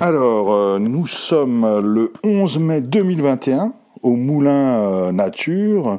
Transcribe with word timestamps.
Alors, 0.00 0.52
euh, 0.52 0.78
nous 0.78 1.08
sommes 1.08 1.80
le 1.80 2.12
11 2.22 2.60
mai 2.60 2.80
2021 2.80 3.72
au 4.04 4.12
Moulin 4.12 4.78
euh, 4.78 5.10
Nature 5.10 5.98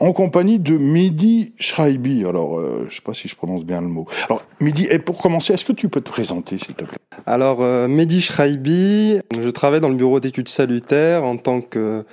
en 0.00 0.12
compagnie 0.12 0.58
de 0.58 0.78
Mehdi 0.78 1.52
Schreibi. 1.58 2.24
Alors, 2.24 2.58
euh, 2.58 2.80
je 2.84 2.84
ne 2.86 2.90
sais 2.90 3.02
pas 3.02 3.12
si 3.12 3.28
je 3.28 3.36
prononce 3.36 3.64
bien 3.64 3.82
le 3.82 3.86
mot. 3.86 4.06
Alors, 4.28 4.42
Mehdi, 4.60 4.86
et 4.90 4.98
pour 4.98 5.18
commencer, 5.18 5.52
est-ce 5.52 5.64
que 5.64 5.74
tu 5.74 5.88
peux 5.88 6.00
te 6.00 6.08
présenter, 6.08 6.56
s'il 6.56 6.74
te 6.74 6.84
plaît? 6.84 6.98
Alors, 7.26 7.58
euh, 7.60 7.86
Mehdi 7.86 8.22
Schreibi, 8.22 9.18
je 9.38 9.50
travaille 9.50 9.80
dans 9.80 9.90
le 9.90 9.94
bureau 9.94 10.18
d'études 10.18 10.48
salutaires 10.48 11.24
en 11.24 11.36
tant 11.36 11.60
que 11.60 12.04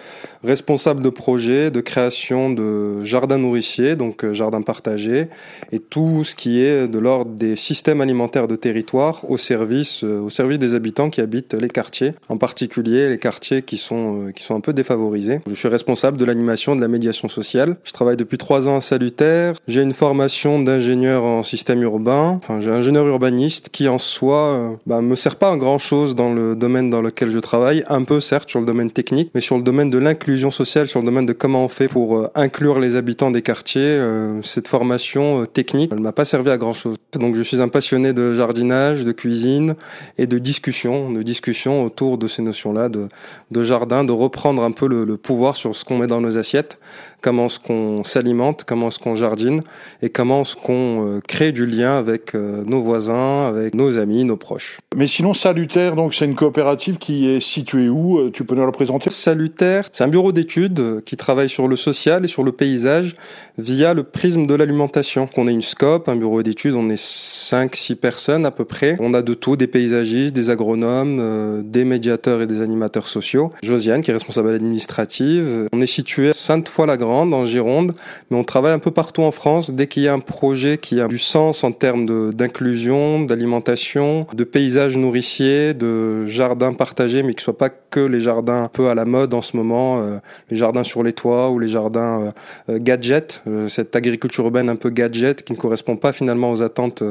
responsable 0.44 1.02
de 1.02 1.10
projet 1.10 1.72
de 1.72 1.80
création 1.80 2.50
de 2.50 3.04
jardins 3.04 3.38
nourriciers, 3.38 3.96
donc 3.96 4.26
euh, 4.26 4.34
jardins 4.34 4.62
partagés, 4.62 5.28
et 5.72 5.80
tout 5.80 6.26
ce 6.26 6.36
qui 6.36 6.62
est 6.62 6.90
de 6.90 7.00
l'ordre 7.00 7.32
des 7.32 7.56
systèmes 7.56 8.02
alimentaires 8.02 8.50
de 8.50 8.58
territoire 8.58 9.30
au 9.30 9.38
service, 9.38 10.04
au 10.04 10.30
service 10.30 10.60
des 10.60 10.76
habitants 10.76 11.10
qui 11.10 11.22
habitent 11.22 11.54
les 11.54 11.70
quartiers, 11.70 12.14
en 12.28 12.38
particulier 12.38 13.08
les 13.08 13.18
quartiers 13.18 13.62
qui 13.62 13.78
sont, 13.78 14.32
qui 14.36 14.44
sont 14.44 14.56
un 14.56 14.60
peu 14.60 14.74
défavorisés. 14.74 15.40
Je 15.48 15.54
suis 15.54 15.70
responsable 15.70 16.18
de 16.18 16.26
l'animation 16.26 16.76
de 16.76 16.82
la 16.82 16.90
médiation 16.90 17.30
sociale 17.30 17.77
je 17.84 17.92
travaille 17.94 18.18
depuis 18.18 18.38
trois 18.38 18.68
ans 18.68 18.78
à 18.78 18.82
Salutaire. 18.82 19.54
J'ai 19.68 19.82
une 19.82 19.94
formation 19.94 20.62
d'ingénieur 20.62 21.24
en 21.24 21.44
système 21.44 21.82
urbain. 21.82 22.40
Enfin, 22.42 22.62
j'ai 22.62 22.72
ingénieur 22.72 23.08
urbaniste 23.08 23.70
qui 23.70 23.88
en 23.88 23.98
soi 23.98 24.38
euh, 24.38 24.76
bah, 24.86 25.02
me 25.02 25.16
sert 25.16 25.36
pas 25.36 25.52
à 25.52 25.58
grand 25.58 25.78
chose 25.78 26.16
dans 26.16 26.34
le 26.34 26.56
domaine 26.56 26.90
dans 26.90 27.02
lequel 27.02 27.32
je 27.32 27.40
travaille. 27.40 27.84
Un 27.90 28.04
peu 28.04 28.20
certes 28.20 28.50
sur 28.50 28.60
le 28.60 28.66
domaine 28.66 28.92
technique, 28.92 29.32
mais 29.34 29.42
sur 29.42 29.58
le 29.58 29.64
domaine 29.64 29.90
de 29.90 29.98
l'inclusion 29.98 30.52
sociale, 30.52 30.88
sur 30.88 31.00
le 31.00 31.06
domaine 31.06 31.26
de 31.26 31.34
comment 31.34 31.66
on 31.66 31.68
fait 31.68 31.88
pour 31.88 32.18
euh, 32.18 32.32
inclure 32.36 32.80
les 32.80 32.96
habitants 32.96 33.32
des 33.32 33.42
quartiers. 33.42 33.82
Euh, 33.82 34.42
cette 34.44 34.68
formation 34.68 35.46
technique, 35.46 35.92
elle 35.94 36.02
m'a 36.02 36.12
pas 36.12 36.26
servi 36.26 36.50
à 36.50 36.58
grand 36.58 36.74
chose. 36.74 36.98
Donc 37.14 37.36
je 37.36 37.42
suis 37.42 37.62
un 37.62 37.68
passionné 37.68 38.14
de 38.14 38.34
jardinage, 38.34 39.04
de 39.04 39.12
cuisine 39.12 39.76
et 40.18 40.28
de 40.28 40.38
discussion, 40.38 41.12
de 41.12 41.22
discussion 41.24 41.84
autour 41.84 42.18
de 42.18 42.28
ces 42.28 42.42
notions-là, 42.42 42.90
de, 42.90 43.64
jardin, 43.64 44.04
de 44.04 44.12
reprendre 44.12 44.64
un 44.64 44.72
peu 44.72 44.88
le 44.88 45.18
pouvoir 45.18 45.56
sur 45.56 45.76
ce 45.76 45.84
qu'on 45.84 45.98
met 45.98 46.08
dans 46.08 46.22
nos 46.22 46.38
assiettes, 46.38 46.80
comment 47.22 47.48
est-ce 47.48 47.60
qu'on 47.60 48.04
s'alimente, 48.04 48.64
comment 48.66 48.90
est-ce 48.90 49.00
qu'on 49.00 49.16
jardine 49.16 49.62
et 50.02 50.10
comment 50.10 50.42
est-ce 50.42 50.56
qu'on 50.56 51.18
euh, 51.18 51.20
crée 51.28 51.52
du 51.52 51.66
lien 51.66 51.98
avec 51.98 52.36
euh, 52.36 52.64
nos 52.66 52.82
voisins, 52.82 53.48
avec 53.48 53.74
nos 53.74 53.98
amis, 53.98 54.24
nos 54.24 54.38
proches. 54.38 54.78
Mais 54.96 55.08
sinon, 55.08 55.34
Salutaire, 55.34 55.96
donc 55.96 56.14
c'est 56.14 56.26
une 56.26 56.36
coopérative 56.36 56.98
qui 56.98 57.28
est 57.28 57.40
située 57.40 57.90
où 57.90 58.20
euh, 58.20 58.32
Tu 58.32 58.44
peux 58.44 58.56
nous 58.56 58.66
la 58.66 58.72
présenter? 58.72 59.10
Salutaire, 59.10 59.90
c'est 59.92 60.04
un 60.04 60.10
bureau 60.10 60.32
d'études 60.32 61.04
qui 61.06 61.18
travaille 61.18 61.50
sur 61.50 61.68
le 61.68 61.76
social 61.76 62.24
et 62.24 62.28
sur 62.28 62.44
le 62.44 62.52
paysage 62.52 63.16
via 63.58 63.94
le 63.94 64.04
prisme 64.04 64.46
de 64.46 64.54
l'alimentation. 64.54 65.28
On 65.38 65.48
est 65.48 65.52
une 65.52 65.62
scope, 65.62 66.10
un 66.10 66.16
bureau 66.16 66.44
d'études, 66.44 66.76
on 66.76 66.90
est 66.90 67.02
5-6 67.02 67.96
personnes 67.96 68.46
à 68.46 68.52
peu 68.52 68.66
près. 68.66 68.96
On 69.00 69.14
a 69.14 69.22
de 69.22 69.34
tout, 69.34 69.56
des 69.56 69.68
paysagistes, 69.68 70.36
des 70.36 70.50
agronomes, 70.50 71.64
des 71.64 71.84
médiateurs 71.84 72.42
et 72.42 72.48
des 72.48 72.62
animateurs 72.62 73.08
sociaux. 73.08 73.52
Josiane 73.64 74.02
qui 74.02 74.12
est 74.12 74.14
responsable 74.14 74.50
administrative. 74.50 75.68
On 75.74 75.82
est 75.82 75.88
situé 75.88 76.30
à 76.30 76.34
Sainte-Foy-la-Grande 76.34 77.07
dans 77.08 77.46
Gironde, 77.46 77.94
mais 78.30 78.38
on 78.38 78.44
travaille 78.44 78.74
un 78.74 78.80
peu 78.80 78.92
partout 78.92 79.22
en 79.24 79.32
France. 79.32 79.72
Dès 79.72 79.88
qu'il 79.88 80.04
y 80.04 80.08
a 80.08 80.14
un 80.14 80.20
projet 80.20 80.78
qui 80.78 81.02
a 81.02 81.08
du 81.08 81.18
sens 81.18 81.64
en 81.64 81.72
termes 81.72 82.32
d'inclusion, 82.32 83.22
d'alimentation, 83.22 84.28
de 84.34 84.44
paysages 84.44 84.98
nourriciers, 84.98 85.74
de 85.74 86.26
jardins 86.28 86.74
partagés, 86.74 87.24
mais 87.24 87.34
qui 87.34 87.42
ne 87.42 87.44
soient 87.44 87.58
pas 87.58 87.70
que 87.70 88.00
les 88.00 88.20
jardins 88.20 88.64
un 88.64 88.68
peu 88.68 88.90
à 88.90 88.96
la 88.96 89.06
mode 89.06 89.34
en 89.34 89.42
ce 89.42 89.56
moment, 89.56 90.00
euh, 90.00 90.18
les 90.50 90.58
jardins 90.58 90.84
sur 90.84 91.04
les 91.04 91.14
toits 91.14 91.50
ou 91.50 91.60
les 91.60 91.68
jardins 91.68 92.22
euh, 92.22 92.32
euh, 92.70 92.80
gadget, 92.80 93.44
cette 93.70 93.96
agriculture 93.96 94.46
urbaine 94.46 94.70
un 94.70 94.76
peu 94.76 94.90
gadget 94.90 95.44
qui 95.44 95.54
ne 95.54 95.58
correspond 95.58 95.96
pas 95.96 96.12
finalement 96.12 96.52
aux 96.52 96.62
attentes 96.62 97.04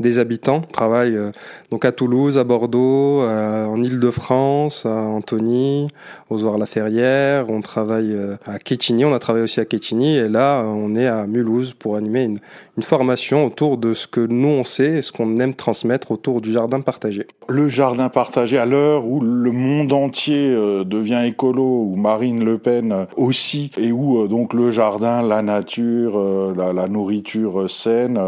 des 0.00 0.18
habitants. 0.18 0.62
On 0.64 0.72
travaille 0.72 1.16
donc 1.70 1.84
à 1.84 1.92
Toulouse, 1.92 2.38
à 2.38 2.44
Bordeaux, 2.44 3.22
en 3.22 3.82
Île-de-France, 3.82 4.86
à 4.86 4.94
Antony, 4.94 5.88
aux 6.30 6.42
Oires-la-Ferrière. 6.42 7.50
On 7.50 7.60
travaille 7.60 8.16
à 8.46 8.58
Quétigny, 8.58 9.04
on 9.04 9.14
a 9.14 9.18
travaillé 9.18 9.33
aussi 9.42 9.60
à 9.60 9.64
Quetigny 9.64 10.16
et 10.16 10.28
là 10.28 10.62
on 10.64 10.94
est 10.96 11.06
à 11.06 11.26
Mulhouse 11.26 11.74
pour 11.74 11.96
animer 11.96 12.24
une, 12.24 12.38
formation 12.82 13.46
autour 13.46 13.78
de 13.78 13.94
ce 13.94 14.06
que 14.06 14.20
nous 14.20 14.48
on 14.48 14.64
sait 14.64 14.98
et 14.98 15.02
ce 15.02 15.12
qu'on 15.12 15.36
aime 15.36 15.54
transmettre 15.54 16.10
autour 16.10 16.40
du 16.40 16.52
jardin 16.52 16.80
partagé. 16.80 17.26
Le 17.48 17.68
jardin 17.68 18.08
partagé 18.08 18.58
à 18.58 18.66
l'heure 18.66 19.06
où 19.06 19.20
le 19.20 19.50
monde 19.52 19.92
entier 19.92 20.50
euh, 20.50 20.84
devient 20.84 21.22
écolo, 21.26 21.62
où 21.62 21.96
Marine 21.96 22.44
Le 22.44 22.58
Pen 22.58 22.92
euh, 22.92 23.04
aussi, 23.16 23.70
et 23.78 23.92
où 23.92 24.22
euh, 24.22 24.28
donc 24.28 24.54
le 24.54 24.70
jardin, 24.70 25.22
la 25.22 25.42
nature, 25.42 26.18
la, 26.56 26.72
la 26.72 26.88
nourriture 26.88 27.70
saine, 27.70 28.18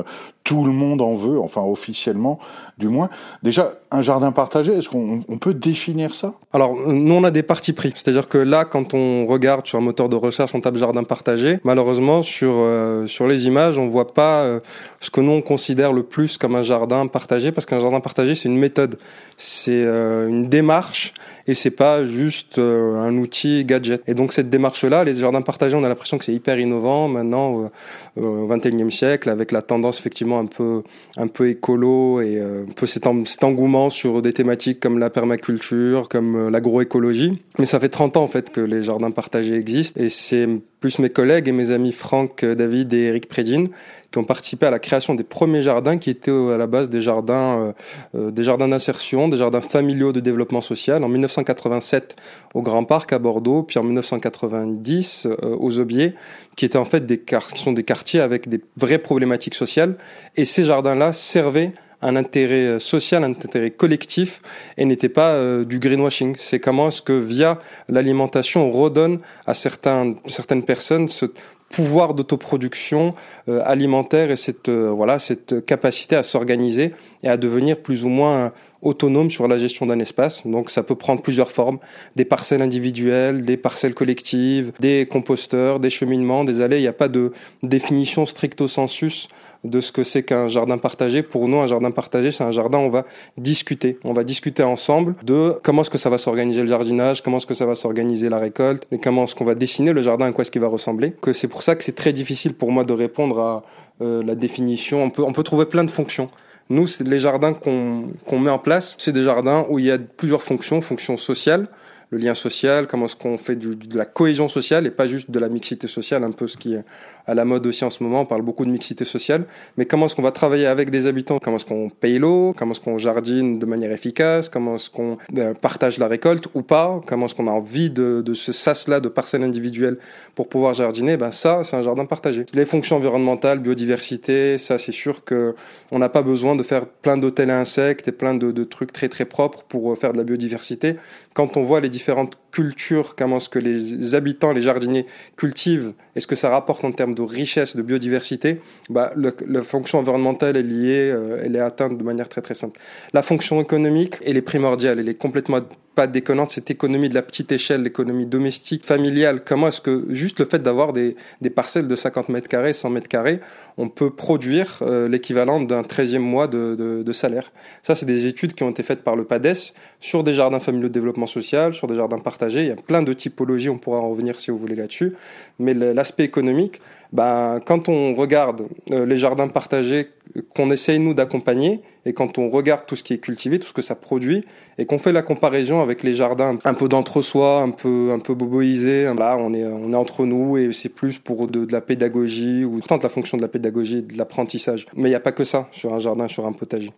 tout 0.47 0.65
le 0.65 0.73
monde 0.73 1.03
en 1.03 1.13
veut, 1.13 1.41
enfin 1.41 1.61
officiellement 1.61 2.39
du 2.79 2.89
moins. 2.89 3.11
Déjà, 3.43 3.73
un 3.91 4.01
jardin 4.01 4.31
partagé, 4.31 4.73
est-ce 4.75 4.89
qu'on 4.89 5.39
peut 5.41 5.55
définir 5.55 6.15
ça? 6.15 6.35
Alors, 6.53 6.77
nous, 6.87 7.15
on 7.15 7.25
a 7.25 7.33
des 7.33 7.43
partis 7.43 7.73
pris. 7.73 7.93
C'est-à-dire 7.95 8.29
que 8.29 8.39
là, 8.39 8.65
quand 8.65 8.95
on 8.95 9.27
regarde 9.27 9.67
sur 9.67 9.79
un 9.79 9.83
moteur 9.83 10.09
de 10.09 10.15
recherche, 10.15 10.55
on 10.55 10.61
tape 10.61 10.77
jardin 10.77 11.03
partagé, 11.03 11.59
malheureusement, 11.65 12.23
sur, 12.23 12.53
euh, 12.53 13.09
sur 13.09 13.27
les 13.27 13.47
images, 13.49 13.77
on 13.77 13.89
voit 13.89 14.15
pas 14.15 14.43
euh, 14.43 14.61
ce 15.01 15.11
que 15.11 15.21
nous, 15.21 15.33
on 15.33 15.43
considère 15.43 15.93
le 15.93 16.05
plus 16.05 16.39
comme 16.39 16.55
un 16.55 16.63
jardin 16.63 17.09
partagé, 17.09 17.51
parce 17.51 17.67
qu'un 17.67 17.81
jardin 17.81 18.01
partagé, 18.01 18.37
c'est 18.37 18.49
une 18.49 18.59
méthode, 18.59 18.99
c'est 19.37 19.73
euh, 19.73 20.29
une 20.29 20.47
démarche, 20.47 21.13
et 21.49 21.55
c'est 21.55 21.71
pas 21.71 22.05
juste 22.05 22.59
un 22.59 23.17
outil 23.19 23.65
gadget. 23.65 24.03
Et 24.07 24.15
donc, 24.15 24.33
cette 24.33 24.51
démarche-là, 24.51 25.03
les 25.05 25.15
jardins 25.15 25.43
partagés, 25.43 25.77
on 25.77 25.85
a 25.85 25.89
l'impression 25.89 26.19
que 26.19 26.25
c'est 26.25 26.35
hyper 26.35 26.59
innovant 26.59 27.09
maintenant, 27.09 27.71
au 28.17 28.49
21e 28.49 28.91
siècle, 28.91 29.31
avec 29.31 29.53
la 29.53 29.63
tendance, 29.63 29.99
effectivement, 30.01 30.36
un 30.39 30.47
peu, 30.47 30.83
un 31.17 31.27
peu 31.27 31.49
écolo 31.49 32.21
et 32.21 32.37
euh, 32.39 32.65
un 32.69 32.73
peu 32.73 32.87
cet, 32.87 33.07
engouement 33.07 33.91
sur 33.91 34.23
des 34.23 34.33
thématiques 34.33 34.81
comme 34.81 34.99
la 34.99 35.11
permaculture, 35.11 36.09
comme 36.09 36.37
euh, 36.37 36.51
l'agroécologie. 36.51 37.43
Mais 37.59 37.67
ça 37.67 37.81
fait 37.81 37.89
30 37.89 38.17
ans 38.17 38.23
en 38.23 38.29
fait 38.29 38.51
que 38.51 38.61
les 38.61 38.83
jardins 38.83 39.11
partagés 39.11 39.55
existent 39.55 40.01
et 40.01 40.09
c'est 40.09 40.49
plus 40.81 40.99
mes 40.99 41.09
collègues 41.09 41.49
et 41.49 41.53
mes 41.53 41.71
amis 41.71 41.93
Franck 41.93 42.45
David 42.45 42.93
et 42.93 43.05
Eric 43.05 43.29
Prédine 43.29 43.69
qui 44.17 44.21
ont 44.21 44.25
participé 44.25 44.65
à 44.65 44.71
la 44.71 44.79
création 44.79 45.15
des 45.15 45.25
premiers 45.25 45.63
jardins 45.63 45.99
qui 45.99 46.09
étaient 46.09 46.31
à 46.31 46.57
la 46.57 46.67
base 46.67 46.89
des 46.89 47.03
jardins, 47.03 47.75
euh, 48.15 48.31
des 48.31 48.43
jardins 48.43 48.67
d'insertion, 48.67 49.29
des 49.29 49.37
jardins 49.37 49.61
familiaux 49.61 50.15
de 50.15 50.21
développement 50.21 50.63
social 50.63 51.05
en 51.05 51.09
1987 51.09 52.17
au 52.55 52.63
Grand 52.63 52.85
Parc 52.85 53.13
à 53.13 53.19
Bordeaux, 53.19 53.63
puis 53.63 53.79
en 53.79 53.83
1990 53.83 55.29
aux 55.43 55.79
Aubiers, 55.81 56.15
qui 56.57 56.65
étaient 56.65 56.79
en 56.79 56.87
fait 56.87 57.05
des 57.05 57.19
qui 57.19 57.63
sont 57.63 57.75
des 57.75 57.83
quartiers 57.85 58.21
avec 58.21 58.49
des 58.49 58.63
vraies 58.79 58.99
problématiques 58.99 59.55
sociales 59.55 59.97
et 60.35 60.47
ces 60.47 60.65
jardins-là 60.65 61.13
servaient 61.13 61.73
un 62.03 62.17
intérêt 62.17 62.79
social, 62.79 63.25
un 63.25 63.31
intérêt 63.31 63.71
collectif 63.71 64.41
et 64.77 64.85
n'étaient 64.85 65.09
pas 65.09 65.33
euh, 65.33 65.65
du 65.65 65.79
greenwashing. 65.79 66.37
C'est 66.39 66.61
comment 66.61 66.89
est-ce 66.89 67.03
que 67.03 67.13
via 67.13 67.59
l'alimentation 67.89 68.69
on 68.69 68.71
redonne 68.71 69.19
à 69.47 69.55
certains, 69.55 70.15
certaines 70.27 70.63
personnes 70.63 71.09
ce 71.09 71.27
pouvoir 71.69 72.15
d'autoproduction 72.15 73.15
euh, 73.49 73.61
alimentaire 73.65 74.31
et 74.31 74.37
cette 74.37 74.69
euh, 74.69 74.91
voilà 74.91 75.19
cette 75.19 75.65
capacité 75.65 76.17
à 76.17 76.23
s'organiser 76.23 76.93
et 77.23 77.29
à 77.29 77.37
devenir 77.37 77.79
plus 77.79 78.05
ou 78.05 78.09
moins 78.09 78.53
autonome 78.83 79.31
sur 79.31 79.49
la 79.49 79.59
gestion 79.59 79.87
d'un 79.87 79.99
espace. 79.99 80.47
Donc 80.47 80.71
ça 80.71 80.83
peut 80.83 80.95
prendre 80.95 81.23
plusieurs 81.23 81.51
formes 81.51 81.79
des 82.15 82.25
parcelles 82.25 82.63
individuelles, 82.63 83.45
des 83.45 83.57
parcelles 83.57 83.95
collectives, 83.95 84.73
des 84.81 85.07
composteurs, 85.11 85.81
des 85.81 85.91
cheminements, 85.91 86.45
des 86.45 86.61
allées. 86.61 86.79
Il 86.79 86.83
n'y 86.83 86.89
a 86.89 86.93
pas 86.93 87.09
de 87.09 87.33
définition 87.63 88.27
stricto 88.27 88.69
sensus 88.69 89.29
de 89.65 89.81
ce 89.81 89.93
que 89.93 90.03
c'est 90.03 90.23
qu'un 90.23 90.49
jardin 90.49 90.79
partagé. 90.79 91.23
Pour 91.23 91.49
nous, 91.49 91.59
un 91.59 91.67
jardin 91.67 91.91
partagé, 91.91 92.31
c'est 92.31 92.45
un 92.45 92.51
jardin 92.51 92.79
où 92.79 92.83
on 92.83 92.91
va 92.91 93.05
discuter. 93.37 93.99
On 94.05 94.13
va 94.13 94.25
discuter 94.25 94.63
ensemble 94.63 95.15
de 95.25 95.55
comment 95.63 95.83
est-ce 95.83 95.91
que 95.91 95.99
ça 95.99 96.11
va 96.11 96.19
s'organiser 96.19 96.63
le 96.63 96.69
jardinage, 96.69 97.23
comment 97.23 97.39
est-ce 97.39 97.47
que 97.47 97.55
ça 97.55 97.67
va 97.67 97.75
s'organiser 97.75 98.29
la 98.29 98.39
récolte, 98.39 98.85
et 98.93 98.99
comment 98.99 99.25
est-ce 99.25 99.35
qu'on 99.35 99.45
va 99.45 99.55
dessiner 99.55 99.93
le 99.93 100.03
jardin, 100.03 100.27
à 100.27 100.33
quoi 100.33 100.43
est-ce 100.43 100.51
qu'il 100.51 100.63
va 100.63 100.69
ressembler. 100.69 101.13
Que 101.21 101.33
c'est 101.33 101.49
pour 101.57 101.63
ça 101.63 101.75
que 101.75 101.83
c'est 101.83 101.95
très 101.95 102.13
difficile 102.13 102.53
pour 102.53 102.71
moi 102.71 102.85
de 102.85 102.93
répondre 102.93 103.41
à 103.41 103.65
euh, 104.03 104.23
la 104.23 104.35
définition. 104.35 105.03
On 105.03 105.33
peut, 105.33 105.43
trouver 105.43 105.65
plein 105.65 105.85
de 105.85 105.91
fonctions. 105.91 106.29
Nous, 106.69 106.87
les 107.01 107.19
jardins 107.19 107.55
qu'on 107.55 108.39
met 108.39 108.51
en 108.51 108.59
place, 108.59 108.95
c'est 108.99 109.13
des 109.13 109.23
jardins 109.23 109.65
où 109.71 109.79
il 109.79 109.87
y 109.87 109.91
a 109.91 109.97
plusieurs 109.97 110.43
fonctions, 110.43 110.83
fonctions 110.83 111.17
sociales, 111.17 111.67
le 112.11 112.19
lien 112.19 112.35
social, 112.35 112.87
comment 112.87 113.07
est-ce 113.07 113.17
qu'on 113.17 113.39
fait 113.39 113.57
de 113.57 113.97
la 113.97 114.05
cohésion 114.05 114.51
sociale 114.51 114.87
et 114.87 114.91
pas 114.91 115.07
juste 115.07 115.31
de 115.31 115.39
la 115.39 115.49
mixité 115.49 115.87
sociale, 115.87 116.25
un 116.25 116.31
peu 116.31 116.47
ce 116.47 116.59
qui 116.59 116.75
est 116.75 116.85
à 117.27 117.35
la 117.35 117.45
mode 117.45 117.67
aussi 117.67 117.85
en 117.85 117.91
ce 117.91 118.03
moment. 118.03 118.21
On 118.23 118.27
parle 118.27 118.43
beaucoup 118.43 118.65
de 118.65 118.71
mixité 118.71 119.05
sociale, 119.05 119.47
mais 119.77 119.87
comment 119.87 120.07
est-ce 120.07 120.15
qu'on 120.15 120.23
va 120.23 120.31
travailler 120.31 120.67
avec 120.67 120.91
des 120.91 121.07
habitants? 121.07 121.39
Comment 121.39 121.57
est-ce 121.57 121.67
qu'on 121.67 121.91
paye 121.91 122.19
l'eau? 122.19 122.55
Comment 122.57 122.73
est-ce 122.73 122.81
qu'on 122.81 122.99
jardine 122.99 123.59
de 123.59 123.67
manière 123.67 123.93
efficace? 123.93 124.49
Comment 124.49 124.77
est-ce 124.77 124.91
qu'on 124.91 125.19
euh, 125.37 125.55
partage 125.55 125.99
la 125.99 126.09
récolte 126.09 126.49
ou 126.55 126.63
pas? 126.63 127.01
Comment 127.07 127.27
est-ce 127.27 127.35
qu'on 127.35 127.49
a 127.49 127.53
envie 127.53 127.91
de, 127.91 128.23
ce 128.35 128.53
sas-là 128.53 129.01
de 129.01 129.09
parcelles 129.09 129.43
individuelles 129.43 129.99
pour 130.35 130.49
pouvoir 130.49 130.75
jardiner? 130.75 131.17
Ben 131.17 131.31
ça, 131.31 131.63
c'est 131.65 131.77
un 131.77 131.83
jardin 131.83 132.07
partagé. 132.07 132.45
Les 132.55 132.65
fonctions 132.65 132.97
environnementales, 132.97 133.59
biodiversité, 133.59 134.59
ça 134.59 134.79
c'est 134.79 134.93
sûr 134.93 135.25
que 135.25 135.55
on 135.91 135.99
n'a 135.99 136.09
pas 136.09 136.23
besoin 136.23 136.57
de 136.57 136.63
faire 136.63 136.87
plein 136.87 137.17
d'hôtels 137.17 137.51
insectes 137.51 138.09
et 138.09 138.13
plein 138.13 138.35
de, 138.35 138.53
de 138.53 138.65
trucs 138.65 138.93
très 138.93 139.09
très 139.09 139.25
propres 139.25 139.65
pour 139.65 139.93
euh, 139.93 139.97
faire 139.97 140.13
de 140.13 140.19
la 140.19 140.25
biodiversité. 140.25 140.97
Quand 141.35 141.57
on 141.57 141.63
voit 141.63 141.81
les 141.81 141.89
différentes 141.89 142.37
culture, 142.57 143.17
comment 143.17 143.37
est-ce 143.37 143.51
que 143.51 143.59
les 143.59 144.15
habitants, 144.15 144.53
les 144.53 144.63
jardiniers 144.63 145.05
cultivent, 145.37 145.93
et 146.15 146.21
ce 146.21 146.27
que 146.27 146.37
ça 146.37 146.49
rapporte 146.49 146.83
en 146.85 146.93
termes 146.93 147.15
de 147.15 147.21
richesse, 147.21 147.77
de 147.77 147.83
biodiversité, 147.83 148.63
bah, 148.89 149.13
la 149.15 149.61
fonction 149.61 149.99
environnementale 149.99 150.57
est 150.57 150.63
liée, 150.63 151.11
euh, 151.11 151.43
elle 151.45 151.55
est 151.55 151.61
atteinte 151.61 151.99
de 151.99 152.03
manière 152.03 152.31
très 152.31 152.41
très 152.41 152.55
simple. 152.55 152.81
La 153.13 153.23
fonction 153.23 153.61
économique, 153.61 154.15
elle 154.25 154.39
est 154.39 154.49
primordiale, 154.53 154.99
elle 154.99 155.11
est 155.11 155.21
complètement 155.27 155.61
pas 155.97 156.07
déconnante, 156.07 156.51
cette 156.51 156.71
économie 156.71 157.09
de 157.09 157.15
la 157.15 157.23
petite 157.23 157.51
échelle, 157.51 157.83
l'économie 157.83 158.27
domestique, 158.27 158.85
familiale. 158.85 159.43
Comment 159.43 159.69
est-ce 159.69 159.81
que 159.81 160.05
juste 160.11 160.39
le 160.39 160.45
fait 160.45 160.61
d'avoir 160.61 160.93
des, 160.93 161.17
des, 161.41 161.49
parcelles 161.49 161.89
de 161.89 161.97
50 161.97 162.29
mètres 162.29 162.49
carrés, 162.49 162.75
100 162.75 162.91
mètres 162.91 163.09
carrés, 163.09 163.41
on 163.79 163.89
peut 163.89 164.11
produire 164.11 164.79
euh, 164.83 165.09
l'équivalent 165.09 165.61
d'un 165.61 165.81
13e 165.81 166.19
mois 166.19 166.49
de, 166.49 166.77
de, 166.79 167.03
de 167.03 167.13
salaire? 167.13 167.51
Ça, 167.83 167.95
c'est 167.95 168.05
des 168.05 168.27
études 168.27 168.53
qui 168.53 168.63
ont 168.63 168.71
été 168.71 168.83
faites 168.83 169.03
par 169.03 169.17
le 169.17 169.25
PADES 169.25 169.73
sur 169.99 170.23
des 170.23 170.35
jardins 170.35 170.61
familiaux 170.61 170.89
de 170.89 170.93
développement 170.93 171.27
social, 171.27 171.73
sur 171.73 171.87
des 171.87 171.95
jardins 171.95 172.19
partagés. 172.19 172.61
Il 172.61 172.69
y 172.69 172.71
a 172.71 172.77
plein 172.77 173.03
de 173.03 173.15
typologies, 173.15 173.71
on 173.71 173.79
pourra 173.79 173.99
en 174.01 174.11
revenir 174.11 174.39
si 174.39 174.51
vous 174.51 174.59
voulez 174.59 174.77
là-dessus. 174.77 175.15
Mais 175.59 175.73
l'aspect 175.73 176.25
économique, 176.25 176.83
ben, 177.17 177.61
quand 177.65 177.89
on 177.89 178.15
regarde 178.15 178.67
euh, 178.91 179.07
les 179.07 179.17
jardins 179.17 179.49
partagés 179.49 180.09
qu'on 180.55 180.71
essaye 180.71 180.99
nous 180.99 181.15
d'accompagner 181.15 181.81
et 182.05 182.13
quand 182.13 182.37
on 182.37 182.51
regarde 182.51 182.85
tout 182.87 182.95
ce 182.95 183.03
qui 183.03 183.15
est 183.15 183.19
cultivé, 183.19 183.59
tout 183.59 183.67
ce 183.67 183.73
que 183.73 183.81
ça 183.81 183.95
produit 183.95 184.45
et 184.77 184.85
qu'on 184.85 184.99
fait 184.99 185.13
la 185.13 185.23
comparaison 185.23 185.81
avec 185.81 186.03
les 186.03 186.13
jardins 186.13 186.59
un 186.67 186.75
peu 186.75 186.91
d'entre-soi, 186.91 187.63
un 187.63 187.71
peu 187.71 188.11
un 188.13 188.19
peu 188.19 188.35
boboisés, 188.35 189.05
là 189.19 189.39
on 189.41 189.55
est 189.55 189.65
on 189.65 189.95
est 189.95 189.97
entre 189.97 190.27
nous 190.27 190.59
et 190.59 190.75
c'est 190.75 190.91
plus 190.91 191.19
pour 191.19 191.49
de, 191.49 191.67
la 191.73 191.81
pédagogie 191.81 192.67
ou 192.67 192.81
pourtant 192.81 192.99
de 192.99 193.03
la 193.03 193.09
fonction 193.09 193.39
de 193.39 193.43
la 193.43 193.49
pédagogie, 193.49 194.03
de 194.03 194.19
l'apprentissage. 194.19 194.85
Mais 194.95 195.09
il 195.09 195.13
n'y 195.13 195.17
a 195.17 195.21
pas 195.21 195.33
que 195.33 195.45
ça 195.45 195.69
sur 195.73 195.95
un 195.95 196.01
jardin, 196.01 196.29
sur 196.29 196.45
un 196.45 196.53
potager. 196.53 196.93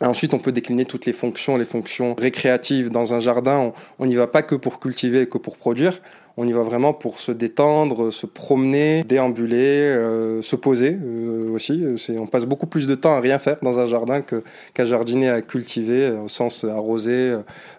ensuite, 0.00 0.34
on 0.34 0.40
peut 0.40 0.50
décliner 0.50 0.84
toutes 0.84 1.06
les 1.06 1.12
fonctions, 1.12 1.56
les 1.56 1.64
fonctions 1.64 2.16
récréatives 2.18 2.90
dans 2.90 3.14
un 3.14 3.20
jardin. 3.20 3.72
On 4.00 4.06
n'y 4.06 4.16
va 4.16 4.26
pas 4.26 4.42
que 4.42 4.56
pour 4.56 4.80
cultiver, 4.80 5.28
que 5.28 5.38
pour 5.38 5.56
produire. 5.56 6.00
On 6.36 6.48
y 6.48 6.52
va 6.52 6.62
vraiment 6.62 6.92
pour 6.92 7.20
se 7.20 7.30
détendre, 7.30 8.12
se 8.12 8.26
promener, 8.26 9.04
déambuler, 9.04 9.56
euh, 9.56 10.42
se 10.42 10.56
poser 10.56 10.98
euh, 11.00 11.52
aussi. 11.52 11.84
On 12.18 12.26
passe 12.26 12.44
beaucoup 12.44 12.66
plus 12.66 12.88
de 12.88 12.96
temps 12.96 13.14
à 13.14 13.20
rien 13.20 13.38
faire 13.38 13.56
dans 13.62 13.78
un 13.78 13.86
jardin 13.86 14.20
qu'à 14.20 14.84
jardiner, 14.84 15.28
à 15.28 15.42
cultiver, 15.42 16.10
au 16.10 16.26
sens 16.26 16.64
arroser, 16.64 17.36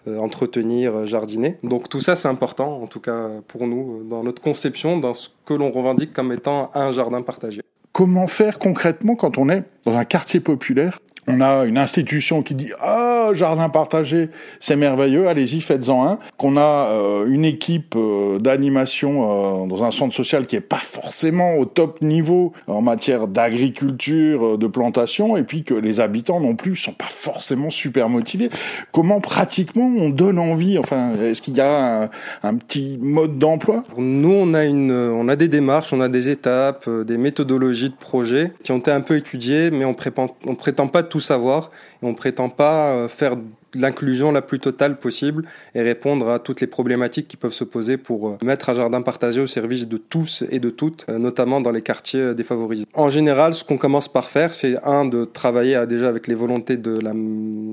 euh, 0.08 0.18
entretenir, 0.18 1.04
jardiner. 1.04 1.58
Donc 1.62 1.90
tout 1.90 2.00
ça, 2.00 2.16
c'est 2.16 2.28
important, 2.28 2.80
en 2.82 2.86
tout 2.86 3.00
cas 3.00 3.28
pour 3.46 3.66
nous, 3.66 4.02
dans 4.08 4.22
notre 4.22 4.40
conception, 4.40 4.96
dans 4.96 5.12
ce 5.12 5.28
que 5.44 5.52
l'on 5.52 5.70
revendique 5.70 6.14
comme 6.14 6.32
étant 6.32 6.70
un 6.74 6.92
jardin 6.92 7.20
partagé. 7.20 7.60
Comment 7.92 8.26
faire 8.26 8.58
concrètement 8.58 9.16
quand 9.16 9.36
on 9.38 9.50
est 9.50 9.64
dans 9.84 9.96
un 9.96 10.04
quartier 10.04 10.40
populaire? 10.40 10.98
On 11.28 11.40
a 11.40 11.64
une 11.64 11.76
institution 11.76 12.40
qui 12.40 12.54
dit 12.54 12.72
ah 12.80 13.05
jardin 13.34 13.68
partagé 13.68 14.30
c'est 14.60 14.76
merveilleux. 14.76 15.28
Allez-y 15.28 15.60
faites-en 15.60 16.06
un. 16.06 16.18
Qu'on 16.36 16.56
a 16.56 16.86
euh, 16.90 17.26
une 17.26 17.44
équipe 17.44 17.94
euh, 17.96 18.38
d'animation 18.38 19.64
euh, 19.64 19.66
dans 19.66 19.84
un 19.84 19.90
centre 19.90 20.14
social 20.14 20.46
qui 20.46 20.56
est 20.56 20.60
pas 20.60 20.76
forcément 20.76 21.56
au 21.56 21.64
top 21.64 22.02
niveau 22.02 22.52
en 22.66 22.82
matière 22.82 23.28
d'agriculture 23.28 24.58
de 24.58 24.66
plantation 24.66 25.36
et 25.36 25.42
puis 25.42 25.64
que 25.64 25.74
les 25.74 26.00
habitants 26.00 26.40
non 26.40 26.56
plus 26.56 26.76
sont 26.76 26.92
pas 26.92 27.08
forcément 27.08 27.70
super 27.70 28.08
motivés. 28.08 28.50
Comment 28.92 29.20
pratiquement 29.20 29.86
on 29.86 30.10
donne 30.10 30.38
envie 30.38 30.78
enfin 30.78 31.14
est-ce 31.20 31.42
qu'il 31.42 31.54
y 31.54 31.60
a 31.60 32.10
un, 32.42 32.54
petit 32.54 32.98
mode 33.00 33.38
d'emploi? 33.38 33.84
Nous 33.96 34.32
on 34.32 34.54
a 34.54 34.64
une 34.64 34.92
on 34.92 35.28
a 35.28 35.36
des 35.36 35.48
démarches 35.48 35.92
on 35.92 36.00
a 36.00 36.08
des 36.08 36.30
étapes 36.30 36.88
des 36.88 37.18
méthodologies 37.18 37.90
de 37.90 37.96
projet 37.96 38.52
qui 38.62 38.72
ont 38.72 38.78
été 38.78 38.90
un 38.90 39.00
peu 39.00 39.16
étudiées 39.16 39.70
mais 39.70 39.84
on 39.84 39.94
prétend 39.94 40.28
on 40.46 40.54
prétend 40.54 40.88
pas 40.88 41.02
tout 41.02 41.20
savoir 41.20 41.70
et 42.02 42.06
on 42.06 42.14
prétend 42.14 42.48
pas 42.48 43.08
faire 43.16 43.36
l'inclusion 43.76 44.32
la 44.32 44.42
plus 44.42 44.58
totale 44.58 44.98
possible 44.98 45.44
et 45.74 45.82
répondre 45.82 46.28
à 46.30 46.38
toutes 46.38 46.60
les 46.60 46.66
problématiques 46.66 47.28
qui 47.28 47.36
peuvent 47.36 47.52
se 47.52 47.64
poser 47.64 47.96
pour 47.96 48.28
euh, 48.28 48.38
mettre 48.42 48.70
un 48.70 48.74
jardin 48.74 49.02
partagé 49.02 49.40
au 49.40 49.46
service 49.46 49.88
de 49.88 49.96
tous 49.96 50.44
et 50.50 50.58
de 50.58 50.70
toutes, 50.70 51.06
euh, 51.08 51.18
notamment 51.18 51.60
dans 51.60 51.70
les 51.70 51.82
quartiers 51.82 52.20
euh, 52.20 52.34
défavorisés. 52.34 52.86
En 52.94 53.08
général, 53.08 53.54
ce 53.54 53.64
qu'on 53.64 53.78
commence 53.78 54.08
par 54.08 54.28
faire, 54.30 54.52
c'est 54.52 54.76
un 54.84 55.04
de 55.04 55.24
travailler 55.24 55.84
déjà 55.86 56.08
avec 56.08 56.26
les 56.26 56.34
volontés 56.34 56.76
de 56.76 56.98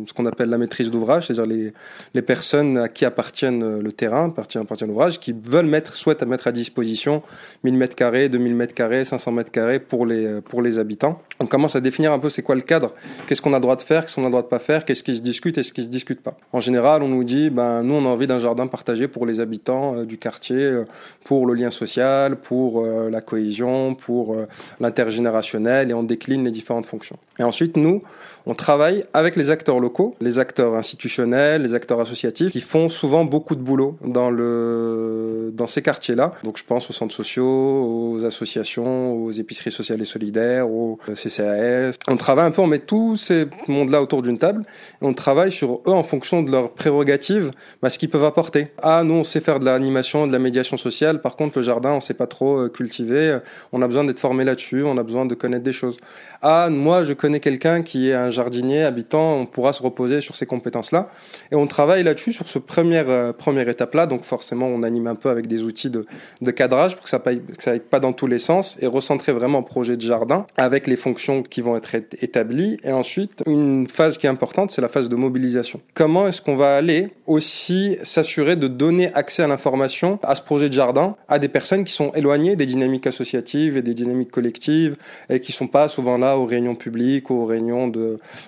ce 0.07 0.13
qu'on 0.13 0.25
appelle 0.25 0.49
la 0.49 0.57
maîtrise 0.57 0.91
d'ouvrage, 0.91 1.27
c'est-à-dire 1.27 1.45
les, 1.45 1.71
les 2.13 2.21
personnes 2.21 2.77
à 2.77 2.87
qui 2.87 3.05
appartiennent 3.05 3.79
le 3.79 3.91
terrain, 3.91 4.27
appartient, 4.27 4.57
appartient 4.57 4.85
l'ouvrage, 4.85 5.19
qui 5.19 5.33
veulent 5.33 5.65
mettre, 5.65 5.95
souhaitent 5.95 6.23
mettre 6.23 6.47
à 6.47 6.51
disposition 6.51 7.21
1000 7.63 7.73
mètres 7.75 7.95
carrés, 7.95 8.29
2000 8.29 8.55
mètres 8.55 8.73
carrés, 8.73 9.05
500 9.05 9.31
mètres 9.31 9.51
carrés 9.51 9.79
pour 9.79 10.05
les, 10.05 10.41
pour 10.41 10.61
les 10.61 10.79
habitants. 10.79 11.21
On 11.39 11.45
commence 11.45 11.75
à 11.75 11.81
définir 11.81 12.11
un 12.11 12.19
peu 12.19 12.29
c'est 12.29 12.41
quoi 12.41 12.55
le 12.55 12.61
cadre, 12.61 12.93
qu'est-ce 13.27 13.41
qu'on 13.41 13.53
a 13.53 13.57
le 13.57 13.61
droit 13.61 13.75
de 13.75 13.81
faire, 13.81 14.05
qu'est-ce 14.05 14.15
qu'on 14.15 14.23
a 14.23 14.25
le 14.25 14.31
droit 14.31 14.43
de 14.43 14.47
pas 14.47 14.59
faire, 14.59 14.85
qu'est-ce 14.85 15.03
qui 15.03 15.15
se 15.15 15.21
discute 15.21 15.57
et 15.57 15.63
ce 15.63 15.73
qui 15.73 15.83
se 15.83 15.89
discute 15.93 16.21
pas. 16.21 16.35
En 16.51 16.59
général, 16.59 17.01
on 17.03 17.07
nous 17.07 17.23
dit, 17.23 17.49
ben, 17.49 17.83
nous, 17.83 17.93
on 17.93 18.05
a 18.05 18.09
envie 18.09 18.27
d'un 18.27 18.39
jardin 18.39 18.67
partagé 18.67 19.07
pour 19.07 19.25
les 19.25 19.39
habitants 19.39 19.95
euh, 19.95 20.05
du 20.05 20.17
quartier, 20.17 20.57
euh, 20.57 20.83
pour 21.23 21.45
le 21.45 21.53
lien 21.53 21.69
social, 21.69 22.35
pour 22.35 22.83
euh, 22.83 23.09
la 23.09 23.21
cohésion, 23.21 23.95
pour 23.95 24.35
l'intergénérationnel, 24.79 25.89
et 25.89 25.93
on 25.93 26.03
décline 26.03 26.43
les 26.43 26.51
différentes 26.51 26.85
fonctions. 26.85 27.17
Et 27.39 27.43
ensuite, 27.43 27.77
nous, 27.77 28.01
on 28.45 28.55
travaille 28.55 29.05
avec 29.13 29.37
les 29.37 29.51
acteurs 29.51 29.79
locaux, 29.79 30.15
les 30.19 30.37
acteurs 30.37 30.75
institutionnels, 30.75 31.61
les 31.61 31.73
acteurs 31.73 32.01
associatifs, 32.01 32.51
qui 32.51 32.59
font 32.59 32.89
souvent 32.89 33.23
beaucoup 33.23 33.55
de 33.55 33.61
boulot 33.61 33.97
dans 34.03 34.29
le 34.29 35.51
dans 35.53 35.67
ces 35.67 35.81
quartiers-là. 35.81 36.33
Donc, 36.43 36.57
je 36.57 36.63
pense 36.63 36.89
aux 36.89 36.93
centres 36.93 37.13
sociaux, 37.13 38.13
aux 38.13 38.25
associations, 38.25 39.13
aux 39.13 39.31
épiceries 39.31 39.71
sociales 39.71 40.01
et 40.01 40.05
solidaires, 40.05 40.69
aux 40.69 40.99
CCAS. 41.13 41.95
On 42.07 42.17
travaille 42.17 42.45
un 42.45 42.51
peu, 42.51 42.61
on 42.61 42.67
met 42.67 42.79
tous 42.79 43.15
ces 43.17 43.47
mondes-là 43.67 44.01
autour 44.01 44.21
d'une 44.21 44.37
table, 44.37 44.63
et 45.01 45.05
on 45.05 45.13
travaille 45.13 45.51
sur 45.51 45.82
eux 45.87 45.91
en 45.91 46.03
fonction 46.03 46.43
de 46.43 46.51
leurs 46.51 46.71
prérogatives, 46.71 47.51
bah, 47.81 47.89
ce 47.89 47.99
qu'ils 47.99 48.09
peuvent 48.09 48.23
apporter. 48.23 48.67
Ah, 48.81 49.03
nous, 49.03 49.15
on 49.15 49.23
sait 49.23 49.39
faire 49.39 49.59
de 49.59 49.65
l'animation, 49.65 50.27
de 50.27 50.31
la 50.31 50.39
médiation 50.39 50.77
sociale. 50.77 51.21
Par 51.21 51.35
contre, 51.35 51.59
le 51.59 51.63
jardin, 51.63 51.91
on 51.91 51.99
sait 51.99 52.13
pas 52.13 52.27
trop 52.27 52.57
euh, 52.57 52.69
cultiver. 52.69 53.39
On 53.71 53.81
a 53.81 53.87
besoin 53.87 54.03
d'être 54.03 54.19
formé 54.19 54.43
là-dessus. 54.43 54.83
On 54.83 54.97
a 54.97 55.03
besoin 55.03 55.25
de 55.25 55.35
connaître 55.35 55.63
des 55.63 55.71
choses. 55.71 55.97
Ah, 56.41 56.69
moi, 56.69 57.03
je 57.03 57.13
connais 57.13 57.39
quelqu'un 57.39 57.83
qui 57.83 58.09
est 58.09 58.13
un 58.13 58.29
jardinier 58.29 58.83
habitant. 58.83 59.35
On 59.35 59.45
pourra 59.45 59.73
se 59.73 59.81
reposer 59.81 60.21
sur 60.21 60.35
ces 60.35 60.45
compétences-là. 60.45 61.09
Et 61.51 61.55
on 61.55 61.67
travaille 61.67 62.03
là-dessus 62.03 62.33
sur 62.33 62.47
ce 62.47 62.59
première 62.59 63.09
euh, 63.09 63.33
première 63.33 63.69
étape-là. 63.69 64.07
Donc, 64.07 64.23
forcément, 64.23 64.67
on 64.67 64.83
anime 64.83 65.07
un 65.07 65.15
peu 65.15 65.29
avec 65.29 65.47
des 65.47 65.63
outils 65.63 65.89
de, 65.89 66.05
de 66.41 66.51
cadrage 66.51 66.95
pour 66.95 67.03
que 67.03 67.09
ça 67.09 67.21
ne 67.25 67.71
aille 67.71 67.79
pas 67.79 67.99
dans 67.99 68.13
tous 68.13 68.27
les 68.27 68.39
sens 68.39 68.77
et 68.81 68.87
recentrer 68.87 69.31
vraiment 69.31 69.59
le 69.59 69.65
projet 69.65 69.97
de 69.97 70.01
jardin 70.01 70.45
avec 70.57 70.87
les 70.87 70.95
fonctions 70.95 71.43
qui 71.43 71.61
vont 71.61 71.75
être 71.75 71.95
établies. 72.21 72.79
Et 72.83 72.91
ensuite, 72.91 73.43
une 73.45 73.87
phase 73.87 74.17
qui 74.17 74.27
est 74.27 74.29
importante, 74.29 74.71
c'est 74.71 74.81
la 74.81 74.89
phase 74.89 75.09
de 75.09 75.15
mobilisation 75.15 75.62
comment 75.93 76.27
est-ce 76.27 76.41
qu'on 76.41 76.55
va 76.55 76.75
aller 76.75 77.09
aussi 77.27 77.97
s'assurer 78.03 78.55
de 78.55 78.67
donner 78.67 79.13
accès 79.13 79.43
à 79.43 79.47
l'information 79.47 80.19
à 80.23 80.35
ce 80.35 80.41
projet 80.41 80.69
de 80.69 80.73
jardin 80.73 81.15
à 81.27 81.39
des 81.39 81.47
personnes 81.47 81.83
qui 81.83 81.93
sont 81.93 82.11
éloignées 82.13 82.55
des 82.55 82.65
dynamiques 82.65 83.07
associatives 83.07 83.77
et 83.77 83.81
des 83.81 83.93
dynamiques 83.93 84.31
collectives 84.31 84.95
et 85.29 85.39
qui 85.39 85.51
sont 85.51 85.67
pas 85.67 85.89
souvent 85.89 86.17
là 86.17 86.37
aux 86.37 86.45
réunions 86.45 86.75
publiques, 86.75 87.31
aux 87.31 87.45
réunions 87.45 87.91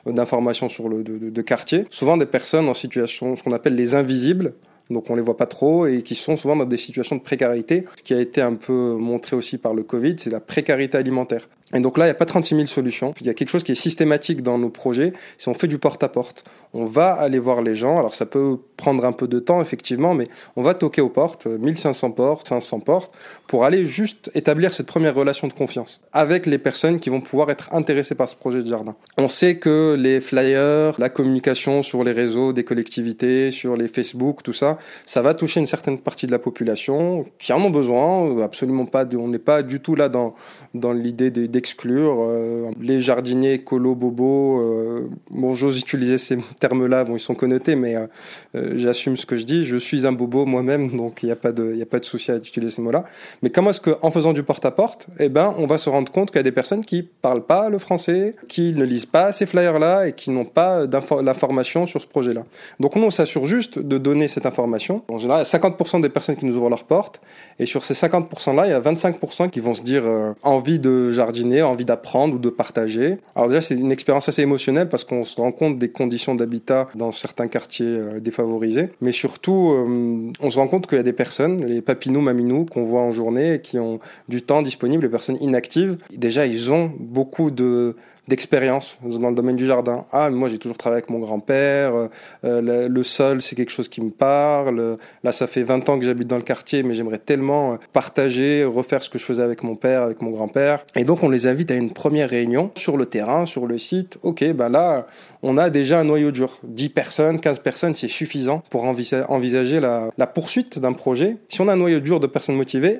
d'information 0.06 0.70
sur 0.70 0.90
le 0.90 1.04
de, 1.04 1.30
de 1.30 1.42
quartier? 1.42 1.86
Souvent 1.90 2.18
des 2.18 2.26
personnes 2.26 2.68
en 2.70 2.74
situation, 2.74 3.36
ce 3.36 3.44
qu'on 3.44 3.52
appelle 3.52 3.76
les 3.76 3.96
invisibles, 3.96 4.54
donc 4.90 5.10
on 5.10 5.16
les 5.16 5.22
voit 5.22 5.38
pas 5.38 5.48
trop 5.48 5.88
et 5.88 6.02
qui 6.04 6.16
sont 6.16 6.38
souvent 6.38 6.56
dans 6.56 6.66
des 6.66 6.78
situations 6.78 7.16
de 7.16 7.22
précarité. 7.22 7.86
Ce 7.98 8.04
qui 8.04 8.14
a 8.14 8.19
été 8.19 8.42
un 8.42 8.54
peu 8.56 8.95
montré 9.00 9.36
aussi 9.36 9.57
par 9.57 9.74
le 9.74 9.84
Covid, 9.84 10.16
c'est 10.19 10.30
la 10.30 10.40
précarité 10.40 10.98
alimentaire. 10.98 11.48
Et 11.74 11.80
donc 11.80 11.98
là, 11.98 12.06
il 12.06 12.10
n'y 12.10 12.12
a 12.12 12.16
pas 12.16 12.26
36 12.26 12.56
000 12.56 12.68
solutions. 12.68 13.14
Il 13.22 13.28
y 13.28 13.30
a 13.30 13.34
quelque 13.34 13.50
chose 13.50 13.64
qui 13.64 13.72
est 13.72 13.76
systématique 13.76 14.44
dans 14.44 14.60
nos 14.60 14.69
projets. 14.69 15.14
Si 15.38 15.50
on 15.50 15.56
fait 15.56 15.68
du 15.68 15.80
porte-à-porte, 15.80 16.44
on 16.76 16.86
va 16.86 17.14
aller 17.14 17.40
voir 17.40 17.62
les 17.62 17.74
gens. 17.74 17.98
Alors 17.98 18.14
ça 18.14 18.26
peut 18.26 18.57
prendre 18.78 19.04
un 19.06 19.14
peu 19.14 19.28
de 19.28 19.40
temps, 19.40 19.62
effectivement, 19.62 20.14
mais 20.14 20.28
on 20.56 20.62
va 20.62 20.74
toquer 20.74 21.02
aux 21.02 21.10
portes, 21.10 21.48
1500 21.48 22.12
portes, 22.12 22.50
500 22.50 22.81
portes, 22.81 23.18
pour 23.48 23.66
aller 23.66 23.86
juste 23.86 24.30
établir 24.36 24.74
cette 24.74 24.86
première 24.86 25.16
relation 25.16 25.48
de 25.48 25.54
confiance 25.54 26.02
avec 26.12 26.45
les 26.45 26.57
personnes 26.57 27.00
qui 27.00 27.10
vont 27.10 27.22
pouvoir 27.22 27.50
être 27.50 27.74
intéressées 27.74 28.16
par 28.16 28.30
ce 28.30 28.36
projet 28.36 28.62
de 28.62 28.68
jardin. 28.68 28.95
On 29.18 29.28
sait 29.28 29.57
que 29.57 29.95
les 29.98 30.19
flyers, 30.19 31.00
la 31.00 31.10
communication 31.10 31.81
sur 31.81 32.04
les 32.04 32.12
réseaux 32.12 32.54
des 32.54 32.64
collectivités, 32.64 33.52
sur 33.52 33.76
les 33.76 33.88
Facebook, 33.88 34.44
tout 34.44 34.54
ça, 34.54 34.78
ça 35.06 35.22
va 35.22 35.34
toucher 35.34 35.62
une 35.62 35.68
certaine 35.68 35.98
partie 35.98 36.28
de 36.28 36.31
la 36.31 36.40
population 36.40 37.26
qui 37.40 37.54
en 37.54 37.62
ont 37.62 37.69
besoin. 37.69 38.44
Absolument 38.44 38.86
pas, 38.86 39.06
on 39.16 39.30
n'est 39.30 39.40
pas 39.40 39.64
du 39.64 39.80
tout 39.80 39.95
là 39.95 40.10
dans, 40.10 40.36
dans 40.74 40.92
l'idée 40.92 41.31
des 41.31 41.55
d'exclure 41.56 42.18
euh, 42.19 42.71
les 42.81 43.00
jardiniers 43.00 43.54
écolo 43.54 43.95
bobo. 43.95 44.59
Euh, 44.59 45.09
bon, 45.31 45.54
j'ose 45.54 45.80
utiliser 45.80 46.18
ces 46.18 46.38
termes-là. 46.59 47.06
Bon, 47.06 47.16
ils 47.16 47.21
sont 47.21 47.33
connotés, 47.33 47.76
mais 47.78 47.95
euh, 47.95 48.74
j'assume 48.76 49.16
ce 49.16 49.26
que 49.26 49.38
je 49.38 49.45
dis. 49.45 49.64
Je 49.64 49.78
suis 49.78 50.06
un 50.06 50.12
bobo 50.12 50.45
moi-même, 50.45 50.97
donc 51.02 51.24
il 51.24 51.28
n'y 51.28 51.31
a 51.31 51.38
pas 51.38 51.54
de, 51.54 51.71
il 51.74 51.81
a 51.81 51.85
pas 51.85 52.00
de 52.00 52.06
souci 52.06 52.31
à 52.31 52.35
utiliser 52.35 52.76
ces 52.76 52.81
mots-là. 52.81 53.06
Mais 53.42 53.50
comment 53.50 53.69
est-ce 53.69 53.80
qu'en 53.80 54.12
faisant 54.12 54.33
du 54.33 54.44
porte-à-porte, 54.44 55.07
eh 55.18 55.30
ben, 55.30 55.56
on 55.57 55.66
va 55.66 55.78
se 55.78 55.90
rendre 55.90 56.12
compte 56.12 56.30
qu'il 56.30 56.40
y 56.40 56.42
a 56.42 56.44
des 56.44 56.52
personnes 56.52 56.83
qui 56.83 57.04
parlent 57.04 57.45
pas 57.45 57.69
le 57.69 57.80
français, 57.80 58.35
qui 58.50 58.74
ne 58.74 58.83
lisent 58.83 59.06
pas 59.06 59.31
ces 59.31 59.45
flyers-là 59.45 60.07
et 60.07 60.14
qui 60.14 60.31
n'ont 60.31 60.44
pas 60.44 60.85
l'information 61.24 61.85
sur 61.85 62.02
ce 62.02 62.07
projet-là? 62.07 62.44
Donc 62.81 62.97
nous, 62.97 63.04
on 63.04 63.12
s'assure 63.12 63.45
juste 63.45 63.80
de 63.80 63.97
donner 63.97 64.28
cette 64.28 64.45
information. 64.45 65.04
En 65.07 65.19
général, 65.19 65.45
il 65.45 65.54
y 65.54 65.56
a 65.56 65.59
50% 65.59 66.02
des 66.02 66.09
personnes 66.09 66.35
qui 66.35 66.45
nous 66.45 66.57
ouvrent 66.57 66.69
leurs 66.69 66.83
portes, 66.83 67.21
et 67.59 67.66
sur 67.66 67.85
ces 67.85 67.94
50%-là, 67.94 68.68
il 68.68 68.71
y 68.71 68.74
a 68.74 68.81
25% 68.81 69.50
qui 69.50 69.62
vont 69.62 69.74
se 69.74 69.83
dire 69.83 70.04
envie 70.44 70.80
de 70.80 71.14
jardiner 71.14 71.44
jardiner, 71.45 71.61
envie 71.61 71.85
d'apprendre 71.85 72.35
ou 72.35 72.40
de 72.40 72.49
partager. 72.49 73.18
Alors 73.35 73.49
déjà, 73.49 73.61
c'est 73.61 73.75
une 73.75 73.92
expérience 73.92 74.28
assez 74.30 74.42
émotionnelle 74.42 74.90
parce 74.90 75.04
qu'on 75.04 75.23
se 75.23 75.35
rend 75.40 75.52
compte 75.52 75.78
des 75.78 75.90
conditions 75.90 76.35
d'habitat 76.35 76.87
dans 76.95 77.11
certains 77.11 77.47
quartiers 77.47 77.85
euh, 77.85 78.19
défavorisés. 78.19 78.90
Mais 79.02 79.11
surtout, 79.11 79.71
euh, 79.71 80.31
on 80.40 80.49
se 80.49 80.57
rend 80.57 80.68
compte 80.68 80.87
qu'il 80.87 80.97
y 80.97 81.02
a 81.02 81.04
des 81.04 81.14
personnes, 81.14 81.66
les 81.66 81.81
papinous, 81.81 82.21
maminous, 82.21 82.66
qu'on 82.66 82.83
voit 82.83 83.02
en 83.02 83.11
journée, 83.11 83.59
qui 83.61 83.80
ont 83.80 83.99
du 84.30 84.42
temps 84.42 84.61
disponible, 84.61 85.04
les 85.04 85.09
personnes 85.09 85.37
inactives. 85.42 85.97
Déjà, 86.16 86.45
ils 86.45 86.71
ont 86.71 86.92
beaucoup 86.99 87.52
de 87.52 87.95
d'expérience 88.28 88.98
dans 89.04 89.30
le 89.30 89.36
domaine 89.36 89.56
du 89.56 89.66
jardin. 89.66 90.06
Ah, 90.12 90.30
moi 90.30 90.50
j'ai 90.50 90.58
toujours 90.58 90.78
travaillé 90.78 91.02
avec 91.02 91.10
mon 91.10 91.20
grand-père, 91.20 91.96
euh, 91.96 92.08
euh, 92.44 92.88
le, 92.88 93.04
sol 93.04 93.42
c'est 93.42 93.56
quelque 93.56 93.72
chose 93.72 93.88
qui 93.88 94.02
me 94.02 94.10
parle. 94.10 94.98
Là, 95.24 95.32
ça 95.32 95.48
fait 95.48 95.64
20 95.64 95.88
ans 95.90 96.00
que 96.00 96.06
j'habite 96.06 96.28
dans 96.28 96.38
le 96.38 96.42
quartier, 96.42 96.84
mais 96.84 96.94
j'aimerais 96.94 97.20
tellement 97.20 97.74
euh, 97.74 97.78
partager, 97.94 98.64
refaire 98.64 99.04
ce 99.04 99.10
que 99.10 99.20
je 99.20 99.24
faisais 99.24 99.44
avec 99.44 99.64
mon 99.64 99.76
père, 99.76 100.02
avec 100.02 100.22
mon 100.22 100.32
grand-père. 100.32 100.84
Et 100.96 101.04
donc 101.04 101.24
on 101.24 101.30
les 101.30 101.48
invite 101.48 101.72
à 101.72 101.76
une 101.76 101.92
première 101.92 102.30
réunion 102.30 102.72
sur 102.76 102.98
le 102.98 103.06
terrain, 103.06 103.46
sur 103.46 103.68
le 103.68 103.78
site. 103.78 104.18
Ok, 104.24 104.44
ben 104.54 104.70
là, 104.70 105.08
on 105.44 105.58
a 105.58 105.70
déjà 105.70 106.00
un 106.00 106.04
noyau 106.04 106.32
dur. 106.32 106.58
10 106.64 106.90
personnes, 106.90 107.40
15 107.40 107.60
personnes, 107.60 107.96
c'est 107.96 108.08
suffisant 108.08 108.64
pour 108.70 108.86
envisager 108.86 109.80
la 109.80 110.28
poursuite 110.28 110.80
d'un 110.80 110.94
projet. 110.94 111.38
Si 111.50 111.62
on 111.62 111.68
a 111.68 111.74
un 111.74 111.78
noyau 111.78 112.00
dur 112.00 112.20
de 112.20 112.28
personnes 112.28 112.56
motivées, 112.56 113.00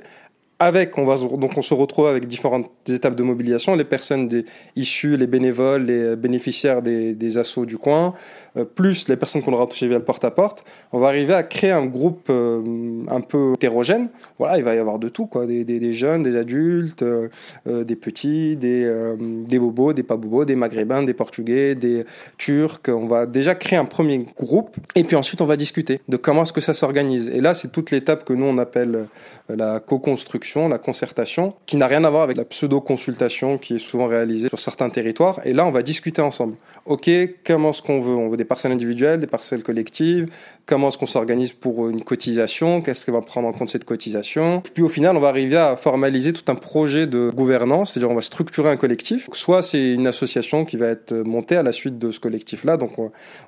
avec, 0.60 0.98
on 0.98 1.06
va 1.06 1.18
donc 1.18 1.58
on 1.58 1.62
se 1.62 1.74
retrouve 1.74 2.08
avec 2.08 2.28
différentes 2.28 2.72
étapes 2.88 3.16
de 3.16 3.24
mobilisation, 3.24 3.76
les 3.76 3.84
personnes 3.84 4.44
issues, 4.76 5.18
les 5.18 5.28
bénévoles, 5.28 5.84
les 5.84 6.16
bénéficiaires 6.16 6.82
des, 6.82 7.38
assauts 7.38 7.66
du 7.66 7.78
coin, 7.78 8.14
euh, 8.56 8.64
plus 8.64 9.10
les 9.10 9.18
personnes 9.18 9.42
qu'on 9.42 9.52
aura 9.52 9.68
touchées 9.68 9.88
via 9.88 9.98
le 9.98 10.04
porte-à-porte, 10.04 10.64
on 10.94 11.00
va 11.00 11.08
arriver 11.08 11.34
à 11.34 11.44
créer 11.44 11.72
un 11.72 11.86
groupe 11.86 12.28
euh, 12.30 13.04
un 13.10 13.20
peu 13.20 13.54
hétérogène. 13.56 14.08
Voilà, 14.40 14.58
il 14.58 14.64
va 14.64 14.76
y 14.76 14.78
avoir 14.78 15.00
de 15.00 15.10
tout, 15.10 15.26
quoi, 15.26 15.46
des 15.46 15.94
jeunes, 15.94 16.24
des 16.24 16.38
adultes, 16.38 17.04
euh, 17.04 17.28
des 17.66 17.96
petits, 17.96 18.56
des, 18.56 18.90
des 19.20 19.60
bobos, 19.60 19.92
des 19.92 20.04
pas 20.04 20.16
bobos, 20.16 20.46
des 20.46 20.56
maghrébins, 20.56 21.04
des 21.04 21.14
portugais, 21.14 21.76
des 21.76 22.06
turcs. 22.38 22.88
On 22.88 23.08
va 23.08 23.26
déjà 23.26 23.56
créer 23.56 23.78
un 23.78 23.86
premier 23.86 24.26
groupe 24.38 24.78
et 24.96 25.04
puis 25.04 25.18
ensuite 25.18 25.42
on 25.42 25.46
va 25.46 25.58
discuter 25.58 26.00
de 26.08 26.16
comment 26.16 26.44
est-ce 26.44 26.54
que 26.54 26.62
ça 26.62 26.74
s'organise. 26.74 27.28
Et 27.28 27.42
là, 27.42 27.54
c'est 27.54 27.72
toute 27.72 27.92
l'étape 27.92 28.24
que 28.24 28.34
nous 28.34 28.46
on 28.46 28.58
appelle 28.58 29.08
la 29.50 29.80
co-construction, 29.80 30.45
la 30.70 30.78
concertation, 30.78 31.54
qui 31.66 31.78
n'a 31.78 31.88
rien 31.88 32.04
à 32.04 32.10
voir 32.10 32.24
avec 32.24 32.38
la 32.38 32.46
pseudo-consultation 32.46 33.58
qui 33.58 33.76
est 33.76 33.80
souvent 33.80 34.08
réalisée 34.08 34.48
sur 34.50 34.60
certains 34.60 34.90
territoires. 34.90 35.40
Et 35.44 35.54
là, 35.54 35.66
on 35.66 35.72
va 35.72 35.82
discuter 35.82 36.22
ensemble. 36.22 36.56
OK, 36.86 37.10
comment 37.46 37.72
est-ce 37.72 37.82
qu'on 37.82 38.00
veut? 38.00 38.14
On 38.14 38.30
veut 38.30 38.38
des 38.38 38.46
parcelles 38.46 38.72
individuelles, 38.72 39.20
des 39.20 39.28
parcelles 39.28 39.64
collectives? 39.64 40.28
Comment 40.66 40.90
est-ce 40.90 40.98
qu'on 40.98 41.06
s'organise 41.06 41.54
pour 41.54 41.90
une 41.90 42.04
cotisation? 42.04 42.82
Qu'est-ce 42.82 43.06
qui 43.06 43.12
va 43.12 43.22
prendre 43.22 43.48
en 43.48 43.54
compte 43.54 43.70
cette 43.70 43.86
cotisation? 43.86 44.62
Puis 44.74 44.84
au 44.84 44.90
final, 44.90 45.18
on 45.18 45.20
va 45.20 45.30
arriver 45.30 45.58
à 45.58 45.78
formaliser 45.78 46.32
tout 46.32 46.50
un 46.52 46.56
projet 46.56 47.08
de 47.08 47.32
gouvernance, 47.34 47.94
c'est-à-dire 47.94 48.12
on 48.12 48.16
va 48.16 48.22
structurer 48.22 48.70
un 48.70 48.78
collectif. 48.78 49.30
Soit 49.34 49.64
c'est 49.64 49.94
une 49.94 50.08
association 50.08 50.64
qui 50.66 50.78
va 50.78 50.88
être 50.88 51.14
montée 51.14 51.56
à 51.56 51.64
la 51.64 51.72
suite 51.72 51.98
de 51.98 52.12
ce 52.12 52.20
collectif-là, 52.20 52.78
donc 52.78 52.92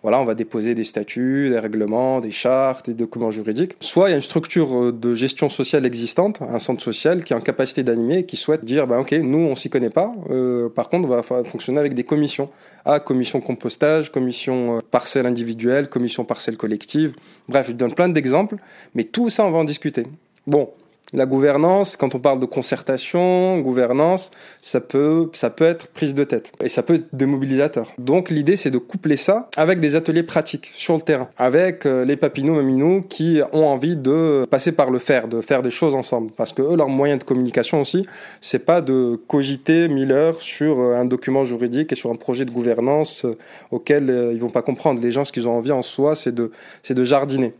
voilà, 0.01 0.19
on 0.19 0.25
va 0.25 0.33
déposer 0.33 0.73
des 0.73 0.83
statuts, 0.83 1.49
des 1.49 1.59
règlements, 1.59 2.19
des 2.19 2.31
chartes, 2.31 2.87
des 2.87 2.95
documents 2.95 3.31
juridiques. 3.31 3.73
Soit 3.81 4.09
il 4.09 4.11
y 4.11 4.13
a 4.13 4.17
une 4.17 4.21
structure 4.21 4.91
de 4.91 5.13
gestion 5.13 5.49
sociale 5.49 5.85
existante, 5.85 6.39
un 6.41 6.59
centre 6.59 6.81
qui 7.23 7.33
est 7.33 7.35
en 7.35 7.41
capacité 7.41 7.83
d'animer 7.83 8.19
et 8.19 8.25
qui 8.25 8.37
souhaite 8.37 8.63
dire, 8.63 8.87
bah, 8.87 8.99
ok, 8.99 9.11
nous 9.11 9.39
on 9.39 9.55
s'y 9.55 9.69
connaît 9.69 9.89
pas, 9.89 10.13
euh, 10.29 10.69
par 10.69 10.89
contre 10.89 11.07
on 11.07 11.11
va 11.11 11.23
fonctionner 11.43 11.79
avec 11.79 11.93
des 11.93 12.03
commissions. 12.03 12.49
Ah, 12.85 12.99
commission 12.99 13.41
compostage, 13.41 14.11
commission 14.11 14.77
euh, 14.77 14.81
parcelle 14.91 15.25
individuelle, 15.25 15.89
commission 15.89 16.23
parcelle 16.23 16.57
collective. 16.57 17.13
Bref, 17.47 17.67
je 17.67 17.73
donne 17.73 17.93
plein 17.93 18.09
d'exemples, 18.09 18.55
mais 18.95 19.03
tout 19.03 19.29
ça 19.29 19.45
on 19.45 19.51
va 19.51 19.59
en 19.59 19.63
discuter. 19.63 20.03
Bon, 20.45 20.69
la 21.13 21.25
gouvernance, 21.25 21.95
quand 21.95 22.15
on 22.15 22.19
parle 22.19 22.39
de 22.41 22.45
concertation, 22.45 23.59
gouvernance, 23.59 24.29
ça 24.61 24.81
peut, 24.81 25.29
ça 25.33 25.49
peut 25.49 25.65
être 25.65 25.87
prise 25.87 26.13
de 26.13 26.25
tête 26.25 26.51
et 26.61 26.67
ça 26.67 26.83
peut 26.83 26.95
être 26.95 27.07
démobilisateur. 27.13 27.93
Donc 27.97 28.29
l'idée 28.29 28.57
c'est 28.57 28.71
de 28.71 28.77
coupler 28.77 29.15
ça 29.15 29.49
avec 29.55 29.79
des 29.79 29.95
ateliers 29.95 30.23
pratiques 30.23 30.69
sur 30.75 30.95
le 30.95 31.01
terrain, 31.01 31.29
avec 31.37 31.85
euh, 31.85 32.03
les 32.03 32.17
papinous 32.17 32.55
maminous 32.55 33.03
qui 33.07 33.39
ont 33.53 33.67
envie 33.67 33.95
de 33.95 34.45
passer 34.51 34.73
par 34.73 34.91
le 34.91 34.99
faire, 34.99 35.29
de 35.29 35.39
faire 35.39 35.61
des 35.61 35.69
choses 35.69 35.95
ensemble, 35.95 36.31
parce 36.31 36.51
que 36.51 36.61
eux 36.61 36.75
leur 36.75 36.89
moyen 36.89 37.15
de 37.15 37.23
communication 37.23 37.79
aussi, 37.79 38.05
c'est 38.41 38.59
pas 38.59 38.81
de 38.81 39.17
cogiter 39.27 39.87
mille 39.87 40.11
heures 40.11 40.41
sur 40.41 40.79
euh, 40.79 40.95
un 40.95 41.05
document 41.05 41.45
juridique 41.45 41.93
et 41.93 41.95
sur 41.95 42.11
un 42.11 42.15
projet 42.15 42.43
de 42.43 42.51
gouvernance 42.51 43.23
euh, 43.23 43.33
auquel 43.71 44.31
ils 44.33 44.39
vont 44.39 44.49
pas 44.49 44.61
comprendre. 44.61 45.01
Les 45.01 45.11
gens 45.11 45.23
ce 45.23 45.31
qu'ils 45.31 45.47
ont 45.47 45.57
envie 45.57 45.71
en 45.71 45.81
soi, 45.81 46.15
c'est 46.15 46.33
de, 46.33 46.51
c'est 46.83 46.93
de 46.93 47.03
jardiner 47.03 47.53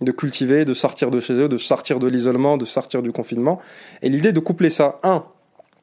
de 0.00 0.12
cultiver, 0.12 0.64
de 0.64 0.74
sortir 0.74 1.10
de 1.10 1.20
chez 1.20 1.34
eux, 1.34 1.48
de 1.48 1.58
sortir 1.58 1.98
de 1.98 2.06
l'isolement, 2.08 2.56
de 2.56 2.64
sortir 2.64 3.02
du 3.02 3.12
confinement. 3.12 3.60
Et 4.02 4.08
l'idée 4.08 4.32
de 4.32 4.40
coupler 4.40 4.70
ça, 4.70 4.98
un, 5.02 5.24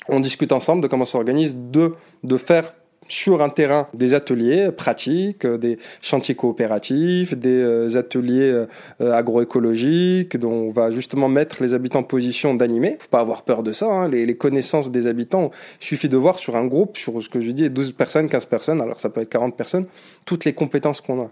on 0.07 0.19
discute 0.19 0.51
ensemble 0.51 0.81
de 0.81 0.87
comment 0.87 1.05
ça 1.05 1.13
s'organise, 1.13 1.55
deux, 1.55 1.93
de 2.23 2.37
faire 2.37 2.73
sur 3.07 3.43
un 3.43 3.49
terrain 3.49 3.87
des 3.93 4.13
ateliers 4.13 4.71
pratiques, 4.71 5.45
des 5.45 5.77
chantiers 6.01 6.35
coopératifs, 6.35 7.35
des 7.35 7.61
euh, 7.61 7.97
ateliers 7.97 8.65
euh, 9.01 9.13
agroécologiques, 9.13 10.37
dont 10.37 10.51
on 10.51 10.71
va 10.71 10.91
justement 10.91 11.27
mettre 11.27 11.61
les 11.61 11.73
habitants 11.73 11.99
en 11.99 12.03
position 12.03 12.53
d'animer. 12.53 12.97
Faut 12.99 13.09
pas 13.09 13.19
avoir 13.19 13.43
peur 13.43 13.63
de 13.63 13.73
ça. 13.73 13.87
Hein. 13.87 14.07
Les, 14.07 14.25
les, 14.25 14.37
connaissances 14.37 14.91
des 14.91 15.07
habitants, 15.07 15.51
il 15.81 15.85
suffit 15.85 16.07
de 16.07 16.15
voir 16.15 16.39
sur 16.39 16.55
un 16.55 16.65
groupe, 16.65 16.97
sur 16.97 17.21
ce 17.21 17.27
que 17.27 17.41
je 17.41 17.51
dis, 17.51 17.69
12 17.69 17.91
personnes, 17.91 18.29
15 18.29 18.45
personnes, 18.45 18.81
alors 18.81 18.99
ça 18.99 19.09
peut 19.09 19.21
être 19.21 19.29
40 19.29 19.57
personnes, 19.57 19.87
toutes 20.25 20.45
les 20.45 20.53
compétences 20.53 21.01
qu'on 21.01 21.21
a 21.21 21.31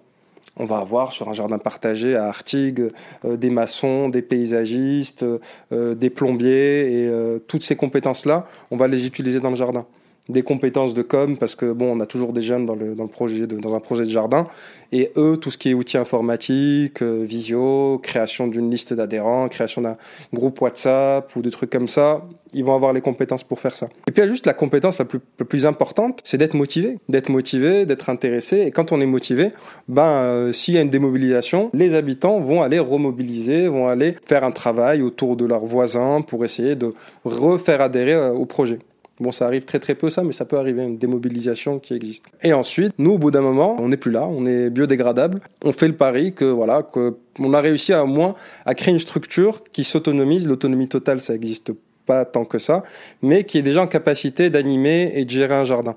on 0.57 0.65
va 0.65 0.79
avoir 0.79 1.11
sur 1.11 1.29
un 1.29 1.33
jardin 1.33 1.57
partagé 1.57 2.15
à 2.15 2.25
Artigues 2.25 2.91
euh, 3.25 3.37
des 3.37 3.49
maçons, 3.49 4.09
des 4.09 4.21
paysagistes, 4.21 5.25
euh, 5.71 5.95
des 5.95 6.09
plombiers 6.09 6.91
et 6.91 7.07
euh, 7.07 7.39
toutes 7.47 7.63
ces 7.63 7.75
compétences-là, 7.75 8.47
on 8.71 8.77
va 8.77 8.87
les 8.87 9.07
utiliser 9.07 9.39
dans 9.39 9.49
le 9.49 9.55
jardin 9.55 9.85
des 10.29 10.43
compétences 10.43 10.93
de 10.93 11.01
com 11.01 11.37
parce 11.37 11.55
que 11.55 11.71
bon 11.71 11.97
on 11.97 11.99
a 11.99 12.05
toujours 12.05 12.33
des 12.33 12.41
jeunes 12.41 12.65
dans 12.65 12.75
le, 12.75 12.95
dans 12.95 13.03
le 13.03 13.09
projet 13.09 13.47
de, 13.47 13.57
dans 13.57 13.75
un 13.75 13.79
projet 13.79 14.03
de 14.03 14.09
jardin 14.09 14.47
et 14.91 15.11
eux 15.17 15.37
tout 15.37 15.51
ce 15.51 15.57
qui 15.57 15.69
est 15.71 15.73
outils 15.73 15.97
informatiques 15.97 17.01
visio 17.01 17.99
création 18.01 18.47
d'une 18.47 18.69
liste 18.69 18.93
d'adhérents 18.93 19.49
création 19.49 19.81
d'un 19.81 19.97
groupe 20.33 20.61
WhatsApp 20.61 21.35
ou 21.35 21.41
des 21.41 21.51
trucs 21.51 21.71
comme 21.71 21.89
ça 21.89 22.23
ils 22.53 22.63
vont 22.63 22.75
avoir 22.75 22.93
les 22.93 23.01
compétences 23.01 23.43
pour 23.43 23.59
faire 23.59 23.75
ça. 23.75 23.87
Et 24.07 24.11
puis 24.11 24.21
il 24.21 24.25
y 24.25 24.27
a 24.27 24.31
juste 24.31 24.45
la 24.45 24.53
compétence 24.53 24.99
la 24.99 25.05
plus, 25.05 25.19
la 25.39 25.45
plus 25.45 25.65
importante, 25.65 26.21
c'est 26.23 26.37
d'être 26.37 26.53
motivé, 26.53 26.97
d'être 27.09 27.29
motivé, 27.29 27.85
d'être 27.85 28.09
intéressé. 28.09 28.61
Et 28.61 28.71
quand 28.71 28.91
on 28.91 29.01
est 29.01 29.05
motivé, 29.05 29.51
ben 29.87 30.03
euh, 30.03 30.51
s'il 30.51 30.73
y 30.73 30.77
a 30.77 30.81
une 30.81 30.89
démobilisation, 30.89 31.69
les 31.73 31.95
habitants 31.95 32.39
vont 32.39 32.61
aller 32.61 32.79
remobiliser, 32.79 33.67
vont 33.67 33.87
aller 33.87 34.15
faire 34.25 34.43
un 34.43 34.51
travail 34.51 35.01
autour 35.01 35.35
de 35.35 35.45
leurs 35.45 35.65
voisins 35.65 36.21
pour 36.21 36.43
essayer 36.43 36.75
de 36.75 36.93
refaire 37.23 37.81
adhérer 37.81 38.13
euh, 38.13 38.31
au 38.31 38.45
projet. 38.45 38.79
Bon, 39.19 39.33
ça 39.33 39.45
arrive 39.45 39.65
très 39.65 39.79
très 39.79 39.95
peu 39.95 40.09
ça, 40.09 40.23
mais 40.23 40.31
ça 40.31 40.45
peut 40.45 40.57
arriver, 40.57 40.83
une 40.83 40.97
démobilisation 40.97 41.79
qui 41.79 41.93
existe. 41.93 42.25
Et 42.41 42.53
ensuite, 42.53 42.93
nous, 42.97 43.11
au 43.11 43.17
bout 43.17 43.31
d'un 43.31 43.41
moment, 43.41 43.75
on 43.79 43.89
n'est 43.89 43.97
plus 43.97 44.11
là, 44.11 44.25
on 44.25 44.45
est 44.45 44.69
biodégradable. 44.69 45.41
On 45.63 45.73
fait 45.73 45.87
le 45.87 45.95
pari 45.95 46.33
que 46.33 46.45
voilà, 46.45 46.83
que 46.83 47.17
on 47.37 47.53
a 47.53 47.59
réussi 47.59 47.91
à 47.91 48.03
au 48.03 48.07
moins 48.07 48.35
à 48.65 48.75
créer 48.75 48.93
une 48.93 48.99
structure 48.99 49.63
qui 49.71 49.83
s'autonomise. 49.83 50.47
L'autonomie 50.47 50.87
totale, 50.87 51.19
ça 51.19 51.35
existe 51.35 51.71
pas 52.05 52.23
tant 52.23 52.45
que 52.45 52.57
ça, 52.57 52.83
mais 53.21 53.43
qui 53.43 53.57
est 53.57 53.61
déjà 53.61 53.81
en 53.81 53.87
capacité 53.87 54.49
d'animer 54.49 55.11
et 55.15 55.25
de 55.25 55.29
gérer 55.29 55.53
un 55.53 55.65
jardin. 55.65 55.95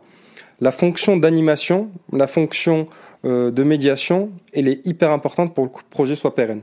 La 0.60 0.72
fonction 0.72 1.16
d'animation, 1.16 1.90
la 2.12 2.26
fonction 2.26 2.86
euh, 3.24 3.50
de 3.50 3.62
médiation, 3.62 4.30
elle 4.52 4.68
est 4.68 4.84
hyper 4.84 5.10
importante 5.12 5.54
pour 5.54 5.70
que 5.72 5.78
le 5.78 5.90
projet 5.90 6.16
soit 6.16 6.34
pérenne. 6.34 6.62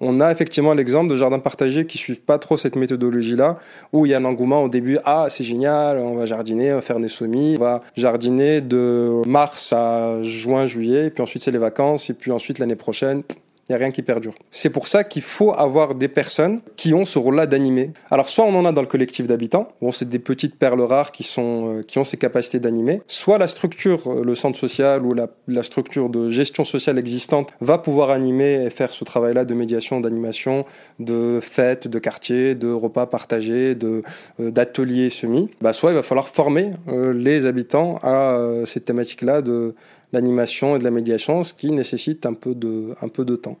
On 0.00 0.20
a 0.20 0.30
effectivement 0.30 0.74
l'exemple 0.74 1.10
de 1.10 1.16
jardins 1.16 1.40
partagés 1.40 1.86
qui 1.86 1.98
suivent 1.98 2.20
pas 2.20 2.38
trop 2.38 2.56
cette 2.56 2.76
méthodologie-là, 2.76 3.58
où 3.92 4.06
il 4.06 4.10
y 4.10 4.14
a 4.14 4.18
un 4.18 4.24
engouement 4.24 4.62
au 4.62 4.68
début, 4.68 4.98
ah 5.04 5.26
c'est 5.28 5.42
génial, 5.42 5.98
on 5.98 6.14
va 6.14 6.24
jardiner, 6.24 6.72
on 6.72 6.76
va 6.76 6.82
faire 6.82 7.00
des 7.00 7.08
semis, 7.08 7.56
on 7.58 7.60
va 7.60 7.82
jardiner 7.96 8.60
de 8.60 9.22
mars 9.26 9.72
à 9.72 10.22
juin, 10.22 10.66
juillet, 10.66 11.06
et 11.06 11.10
puis 11.10 11.22
ensuite 11.22 11.42
c'est 11.42 11.50
les 11.50 11.58
vacances, 11.58 12.10
et 12.10 12.14
puis 12.14 12.30
ensuite 12.30 12.60
l'année 12.60 12.76
prochaine, 12.76 13.22
il 13.68 13.72
n'y 13.72 13.76
a 13.76 13.78
rien 13.78 13.90
qui 13.90 14.02
perdure. 14.02 14.34
C'est 14.50 14.70
pour 14.70 14.88
ça 14.88 15.04
qu'il 15.04 15.20
faut 15.20 15.52
avoir 15.52 15.94
des 15.94 16.08
personnes 16.08 16.60
qui 16.76 16.94
ont 16.94 17.04
ce 17.04 17.18
rôle-là 17.18 17.46
d'animer. 17.46 17.92
Alors, 18.10 18.28
soit 18.28 18.46
on 18.46 18.54
en 18.54 18.64
a 18.64 18.72
dans 18.72 18.80
le 18.80 18.86
collectif 18.86 19.26
d'habitants, 19.26 19.68
bon, 19.82 19.92
c'est 19.92 20.08
des 20.08 20.18
petites 20.18 20.56
perles 20.56 20.80
rares 20.80 21.12
qui, 21.12 21.22
sont, 21.22 21.78
euh, 21.78 21.82
qui 21.82 21.98
ont 21.98 22.04
ces 22.04 22.16
capacités 22.16 22.60
d'animer, 22.60 23.02
soit 23.06 23.36
la 23.36 23.46
structure, 23.46 24.10
euh, 24.10 24.24
le 24.24 24.34
centre 24.34 24.58
social 24.58 25.04
ou 25.04 25.14
la, 25.14 25.28
structure 25.62 26.08
de 26.08 26.30
gestion 26.30 26.64
sociale 26.64 26.98
existante 26.98 27.52
va 27.60 27.78
pouvoir 27.78 28.10
animer 28.10 28.64
et 28.64 28.70
faire 28.70 28.90
ce 28.90 29.04
travail-là 29.04 29.44
de 29.44 29.54
médiation, 29.54 30.00
d'animation, 30.00 30.64
de 30.98 31.40
fêtes, 31.42 31.88
de 31.88 31.98
quartiers, 31.98 32.54
de 32.54 32.70
repas 32.70 33.06
partagés, 33.06 33.74
de, 33.74 34.02
euh, 34.40 34.50
d'ateliers 34.50 35.10
semis. 35.10 35.50
Bah, 35.60 35.74
soit 35.74 35.90
il 35.90 35.94
va 35.94 36.02
falloir 36.02 36.28
former 36.28 36.70
les 36.86 37.44
habitants 37.44 37.98
à 38.02 38.38
cette 38.64 38.84
thématique-là 38.84 39.42
de 39.42 39.74
l'animation 40.12 40.76
et 40.76 40.78
de 40.78 40.84
la 40.84 40.90
médiation, 40.90 41.44
ce 41.44 41.54
qui 41.54 41.70
nécessite 41.70 42.26
un 42.26 42.34
peu 42.34 42.54
de, 42.54 42.94
un 43.00 43.08
peu 43.08 43.24
de 43.24 43.36
temps. 43.36 43.58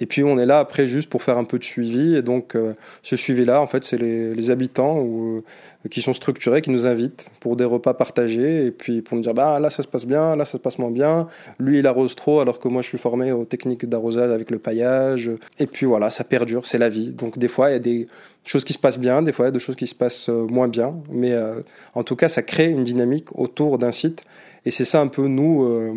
Et 0.00 0.06
puis 0.06 0.22
on 0.22 0.38
est 0.38 0.46
là 0.46 0.60
après 0.60 0.86
juste 0.86 1.10
pour 1.10 1.22
faire 1.22 1.38
un 1.38 1.44
peu 1.44 1.58
de 1.58 1.64
suivi. 1.64 2.14
Et 2.16 2.22
donc 2.22 2.56
ce 3.02 3.16
suivi-là, 3.16 3.60
en 3.60 3.66
fait, 3.66 3.84
c'est 3.84 3.98
les, 3.98 4.34
les, 4.34 4.50
habitants 4.50 5.00
ou, 5.00 5.42
qui 5.90 6.02
sont 6.02 6.12
structurés, 6.12 6.62
qui 6.62 6.70
nous 6.70 6.86
invitent 6.86 7.28
pour 7.40 7.56
des 7.56 7.64
repas 7.64 7.94
partagés 7.94 8.66
et 8.66 8.70
puis 8.70 9.02
pour 9.02 9.16
nous 9.16 9.22
dire 9.22 9.34
bah 9.34 9.58
là 9.60 9.70
ça 9.70 9.82
se 9.82 9.88
passe 9.88 10.06
bien, 10.06 10.36
là 10.36 10.44
ça 10.44 10.52
se 10.52 10.58
passe 10.58 10.78
moins 10.78 10.90
bien. 10.90 11.26
Lui 11.58 11.78
il 11.78 11.86
arrose 11.86 12.14
trop 12.14 12.40
alors 12.40 12.58
que 12.58 12.68
moi 12.68 12.82
je 12.82 12.88
suis 12.88 12.98
formé 12.98 13.32
aux 13.32 13.44
techniques 13.44 13.86
d'arrosage 13.86 14.30
avec 14.30 14.50
le 14.50 14.58
paillage. 14.58 15.30
Et 15.58 15.66
puis 15.66 15.86
voilà, 15.86 16.10
ça 16.10 16.24
perdure, 16.24 16.66
c'est 16.66 16.78
la 16.78 16.88
vie. 16.88 17.08
Donc 17.08 17.38
des 17.38 17.48
fois 17.48 17.70
il 17.70 17.72
y 17.72 17.76
a 17.76 17.80
des 17.80 18.06
choses 18.44 18.64
qui 18.64 18.72
se 18.72 18.78
passent 18.78 18.98
bien, 18.98 19.22
des 19.22 19.32
fois 19.32 19.46
il 19.46 19.48
y 19.48 19.50
a 19.50 19.52
des 19.52 19.58
choses 19.58 19.76
qui 19.76 19.86
se 19.86 19.94
passent 19.94 20.28
moins 20.28 20.68
bien, 20.68 20.94
mais 21.10 21.34
en 21.94 22.02
tout 22.02 22.16
cas 22.16 22.28
ça 22.28 22.42
crée 22.42 22.68
une 22.68 22.84
dynamique 22.84 23.28
autour 23.36 23.78
d'un 23.78 23.92
site 23.92 24.24
et 24.64 24.70
c'est 24.70 24.84
ça 24.84 25.00
un 25.00 25.06
peu 25.06 25.28
nous, 25.28 25.64
euh, 25.64 25.92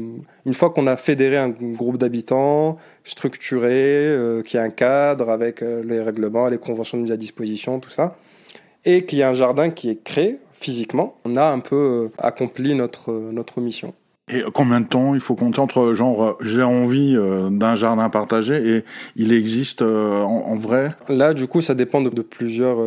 une 0.46 0.54
fois 0.54 0.70
qu'on 0.70 0.88
a 0.88 0.98
fédéré 0.98 1.38
un 1.38 1.50
groupe 1.50 1.98
d'habitants, 1.98 2.78
structuré, 3.04 3.74
euh, 3.74 4.44
qui 4.44 4.58
a 4.58 4.64
un 4.64 4.70
cadre 4.70 5.30
avec 5.30 5.62
euh, 5.62 5.84
les 5.84 6.00
règlements, 6.02 6.48
les 6.48 6.58
conventions 6.58 6.98
de 6.98 7.04
mise 7.04 7.12
à 7.12 7.18
disposition, 7.18 7.80
tout 7.80 7.90
ça, 7.90 8.16
et 8.86 9.06
qu'il 9.06 9.20
y 9.20 9.24
a 9.24 9.30
un 9.30 9.34
jardin 9.34 9.70
qui 9.70 9.90
est 9.90 10.04
créé 10.04 10.38
physiquement, 10.54 11.16
on 11.26 11.36
a 11.36 11.46
un 11.46 11.60
peu 11.60 12.12
accompli 12.20 12.76
notre, 12.76 13.12
notre 13.12 13.62
mission. 13.62 13.94
Et 14.32 14.44
combien 14.54 14.80
de 14.80 14.86
temps 14.86 15.16
il 15.16 15.20
faut 15.20 15.36
compter 15.36 15.60
entre 15.60 15.94
genre 15.94 16.38
j'ai 16.40 16.62
envie 16.62 17.18
d'un 17.50 17.76
jardin 17.76 18.10
partagé 18.10 18.78
et 18.78 18.84
il 19.16 19.34
existe 19.34 19.82
en, 19.82 20.56
vrai? 20.56 20.92
Là, 21.10 21.34
du 21.34 21.48
coup, 21.48 21.60
ça 21.60 21.74
dépend 21.74 22.00
de 22.00 22.22
plusieurs 22.22 22.78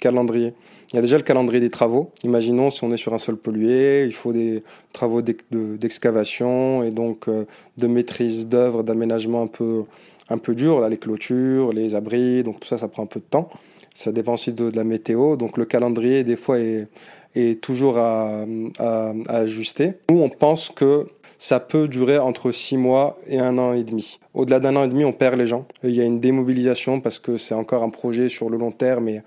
calendriers. 0.00 0.54
Il 0.92 0.96
y 0.96 0.98
a 0.98 1.02
déjà 1.02 1.18
le 1.18 1.22
calendrier 1.22 1.60
des 1.60 1.68
travaux. 1.68 2.12
Imaginons 2.24 2.70
si 2.70 2.82
on 2.82 2.92
est 2.92 2.96
sur 2.96 3.12
un 3.12 3.18
sol 3.18 3.36
pollué, 3.36 4.04
il 4.06 4.14
faut 4.14 4.32
des 4.32 4.62
travaux 4.92 5.20
d'excavation 5.22 6.82
et 6.82 6.90
donc 6.90 7.28
euh, 7.28 7.44
de 7.76 7.86
maîtrise 7.86 8.48
d'œuvre, 8.48 8.82
d'aménagement 8.82 9.42
un 9.42 9.46
peu, 9.48 9.84
un 10.30 10.38
peu 10.38 10.54
dur, 10.54 10.80
là, 10.80 10.88
les 10.88 10.96
clôtures, 10.96 11.72
les 11.72 11.94
abris, 11.94 12.42
donc 12.42 12.60
tout 12.60 12.68
ça, 12.68 12.78
ça 12.78 12.88
prend 12.88 13.02
un 13.02 13.06
peu 13.06 13.20
de 13.20 13.26
temps. 13.26 13.50
Ça 13.94 14.12
dépend 14.12 14.34
aussi 14.34 14.52
de, 14.52 14.70
la 14.74 14.84
météo, 14.84 15.36
donc 15.36 15.58
le 15.58 15.64
calendrier, 15.66 16.24
des 16.24 16.36
fois, 16.36 16.58
est, 16.58 16.86
est 17.34 17.60
toujours 17.60 17.98
à, 17.98 18.44
à, 18.78 19.12
ajuster. 19.28 19.94
Nous, 20.08 20.20
on 20.20 20.28
pense 20.30 20.70
que 20.70 21.08
ça 21.36 21.60
peut 21.60 21.88
durer 21.88 22.18
entre 22.18 22.50
six 22.50 22.76
mois 22.76 23.18
et 23.26 23.38
un 23.38 23.58
an 23.58 23.74
et 23.74 23.84
demi. 23.84 24.20
Au-delà 24.34 24.60
d'un 24.60 24.76
an 24.76 24.84
et 24.84 24.88
demi, 24.88 25.04
on 25.04 25.12
perd 25.12 25.36
les 25.36 25.46
gens. 25.46 25.66
Il 25.82 25.90
y 25.90 26.00
a 26.00 26.04
une 26.04 26.20
démobilisation 26.20 27.00
parce 27.00 27.18
que 27.18 27.36
c'est 27.36 27.54
encore 27.54 27.82
un 27.82 27.90
projet 27.90 28.28
sur 28.28 28.48
le 28.50 28.56
long 28.56 28.72
terme 28.72 29.08
et 29.08 29.22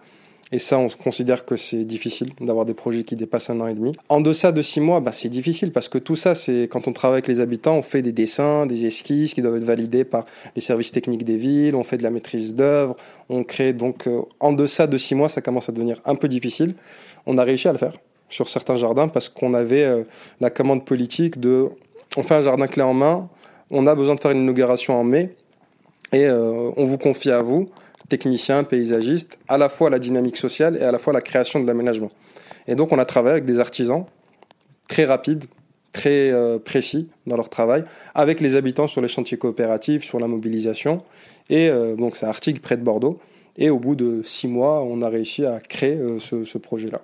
et 0.53 0.59
ça, 0.59 0.77
on 0.77 0.89
considère 0.89 1.45
que 1.45 1.55
c'est 1.55 1.85
difficile 1.85 2.31
d'avoir 2.41 2.65
des 2.65 2.73
projets 2.73 3.03
qui 3.03 3.15
dépassent 3.15 3.49
un 3.49 3.61
an 3.61 3.67
et 3.67 3.73
demi. 3.73 3.93
En 4.09 4.19
deçà 4.19 4.51
de 4.51 4.61
six 4.61 4.81
mois, 4.81 4.99
bah, 4.99 5.13
c'est 5.13 5.29
difficile 5.29 5.71
parce 5.71 5.87
que 5.87 5.97
tout 5.97 6.17
ça, 6.17 6.35
c'est 6.35 6.67
quand 6.69 6.89
on 6.89 6.93
travaille 6.93 7.15
avec 7.15 7.27
les 7.27 7.39
habitants, 7.39 7.77
on 7.77 7.81
fait 7.81 8.01
des 8.01 8.11
dessins, 8.11 8.65
des 8.65 8.85
esquisses 8.85 9.33
qui 9.33 9.41
doivent 9.41 9.55
être 9.55 9.63
validés 9.63 10.03
par 10.03 10.25
les 10.55 10.61
services 10.61 10.91
techniques 10.91 11.23
des 11.23 11.37
villes, 11.37 11.73
on 11.73 11.83
fait 11.83 11.97
de 11.97 12.03
la 12.03 12.09
maîtrise 12.09 12.53
d'œuvre, 12.53 12.97
on 13.29 13.45
crée 13.45 13.71
donc 13.71 14.07
euh, 14.07 14.21
en 14.41 14.51
deçà 14.51 14.87
de 14.87 14.97
six 14.97 15.15
mois, 15.15 15.29
ça 15.29 15.41
commence 15.41 15.69
à 15.69 15.71
devenir 15.71 16.01
un 16.03 16.15
peu 16.15 16.27
difficile. 16.27 16.75
On 17.25 17.37
a 17.37 17.43
réussi 17.43 17.69
à 17.69 17.71
le 17.71 17.77
faire 17.77 17.93
sur 18.29 18.49
certains 18.49 18.75
jardins 18.75 19.07
parce 19.07 19.29
qu'on 19.29 19.53
avait 19.53 19.85
euh, 19.85 20.03
la 20.41 20.49
commande 20.49 20.83
politique 20.83 21.39
de 21.39 21.69
on 22.17 22.23
fait 22.23 22.35
un 22.35 22.41
jardin 22.41 22.67
clé 22.67 22.83
en 22.83 22.93
main, 22.93 23.29
on 23.69 23.87
a 23.87 23.95
besoin 23.95 24.15
de 24.15 24.19
faire 24.19 24.31
une 24.31 24.41
inauguration 24.41 24.99
en 24.99 25.05
mai 25.05 25.33
et 26.11 26.25
euh, 26.25 26.71
on 26.75 26.83
vous 26.83 26.97
confie 26.97 27.31
à 27.31 27.41
vous 27.41 27.69
technicien, 28.11 28.65
paysagiste, 28.65 29.39
à 29.47 29.57
la 29.57 29.69
fois 29.69 29.89
la 29.89 29.97
dynamique 29.97 30.35
sociale 30.35 30.75
et 30.75 30.83
à 30.83 30.91
la 30.91 30.99
fois 30.99 31.13
la 31.13 31.21
création 31.21 31.61
de 31.61 31.65
l'aménagement. 31.65 32.11
Et 32.67 32.75
donc 32.75 32.91
on 32.91 32.99
a 32.99 33.05
travaillé 33.05 33.31
avec 33.31 33.45
des 33.45 33.59
artisans 33.61 34.03
très 34.89 35.05
rapides, 35.05 35.45
très 35.93 36.29
euh, 36.29 36.59
précis 36.59 37.07
dans 37.25 37.37
leur 37.37 37.49
travail, 37.49 37.85
avec 38.13 38.41
les 38.41 38.57
habitants 38.57 38.89
sur 38.89 39.01
les 39.01 39.07
chantiers 39.07 39.37
coopératifs, 39.37 40.03
sur 40.03 40.19
la 40.19 40.27
mobilisation. 40.27 41.03
Et 41.49 41.69
euh, 41.69 41.95
donc 41.95 42.17
c'est 42.17 42.25
Artigues 42.25 42.59
près 42.59 42.75
de 42.75 42.83
Bordeaux. 42.83 43.17
Et 43.57 43.69
au 43.69 43.79
bout 43.79 43.95
de 43.95 44.21
six 44.23 44.47
mois, 44.49 44.81
on 44.83 45.01
a 45.01 45.07
réussi 45.07 45.45
à 45.45 45.59
créer 45.59 45.95
euh, 45.95 46.19
ce, 46.19 46.43
ce 46.43 46.57
projet-là. 46.57 47.01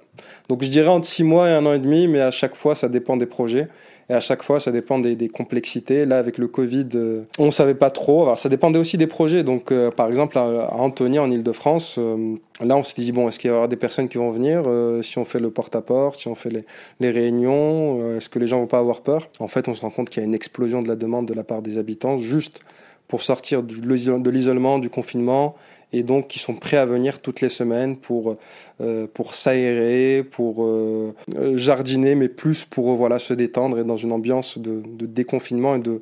Donc 0.50 0.62
je 0.62 0.70
dirais 0.70 0.90
entre 0.90 1.08
six 1.08 1.24
mois 1.24 1.48
et 1.50 1.54
un 1.54 1.66
an 1.66 1.74
et 1.74 1.80
demi, 1.80 2.10
mais 2.10 2.20
à 2.20 2.32
chaque 2.32 2.56
fois, 2.56 2.76
ça 2.76 2.90
dépend 2.90 3.16
des 3.16 3.26
projets. 3.26 3.70
Et 4.10 4.14
à 4.14 4.22
chaque 4.22 4.42
fois, 4.42 4.62
ça 4.62 4.72
dépend 4.72 5.00
des, 5.00 5.16
des 5.16 5.28
complexités. 5.28 6.06
Là, 6.06 6.18
avec 6.18 6.38
le 6.38 6.48
Covid, 6.48 6.88
euh, 6.96 7.24
on 7.40 7.52
savait 7.52 7.76
pas 7.76 7.90
trop. 7.90 8.24
Alors, 8.24 8.40
ça 8.40 8.48
dépendait 8.48 8.80
aussi 8.80 8.98
des 8.98 9.08
projets. 9.08 9.44
Donc, 9.44 9.72
euh, 9.72 9.92
par 9.92 10.08
exemple, 10.08 10.38
à, 10.38 10.74
Antony, 10.74 11.20
en 11.20 11.30
Ile-de-France, 11.30 11.98
euh, 11.98 12.36
là, 12.62 12.78
on 12.78 12.84
s'était 12.84 13.02
dit, 13.02 13.12
bon, 13.12 13.28
est-ce 13.28 13.38
qu'il 13.38 13.50
y 13.50 13.54
aura 13.54 13.68
des 13.68 13.76
personnes 13.76 14.08
qui 14.08 14.18
vont 14.18 14.32
venir 14.32 14.64
si 15.04 15.18
on 15.18 15.26
fait 15.26 15.40
le 15.40 15.52
porte-à-porte, 15.52 16.22
si 16.22 16.28
on 16.30 16.36
fait 16.36 16.50
les, 16.50 16.66
les 17.00 17.10
réunions 17.10 18.16
Est-ce 18.16 18.30
que 18.30 18.40
les 18.40 18.48
gens 18.48 18.60
vont 18.60 18.68
pas 18.68 18.80
avoir 18.80 19.02
peur? 19.02 19.28
En 19.40 19.50
fait, 19.50 19.68
on 19.68 19.74
se 19.74 19.82
rend 19.82 19.90
compte 19.90 20.10
qu'il 20.10 20.24
y 20.24 20.26
a 20.26 20.28
une 20.28 20.36
explosion 20.36 20.82
de 20.82 20.88
la 20.88 20.96
demande 20.96 21.28
de 21.28 21.34
la 21.34 21.44
part 21.44 21.62
des 21.62 21.78
habitants, 21.78 22.18
juste 22.18 22.62
pour 23.08 23.22
sortir 23.22 23.64
de 23.64 24.30
l'isolement, 24.30 24.80
du 24.80 24.90
confinement 24.90 25.56
et 25.94 26.03
donc 26.03 26.27
qui 26.27 26.39
sont 26.39 26.53
prêts 26.53 26.77
à 26.77 26.86
venir 26.86 27.22
toutes 27.22 27.41
les 27.41 27.50
semaines 27.50 27.96
pour, 27.96 28.36
euh, 28.82 29.08
pour 29.13 29.36
s'aérer, 29.36 30.24
pour 30.29 30.65
euh, 30.65 31.13
jardiner, 31.56 32.15
mais 32.15 32.27
plus 32.27 32.65
pour 32.65 32.96
voilà, 32.96 33.20
se 33.20 33.34
détendre 33.34 33.79
et 33.79 33.84
dans 33.84 33.96
une 33.96 34.12
ambiance 34.12 34.58
de, 34.58 34.82
déconfinement 35.06 35.75
et 35.75 35.79
de, 35.79 36.01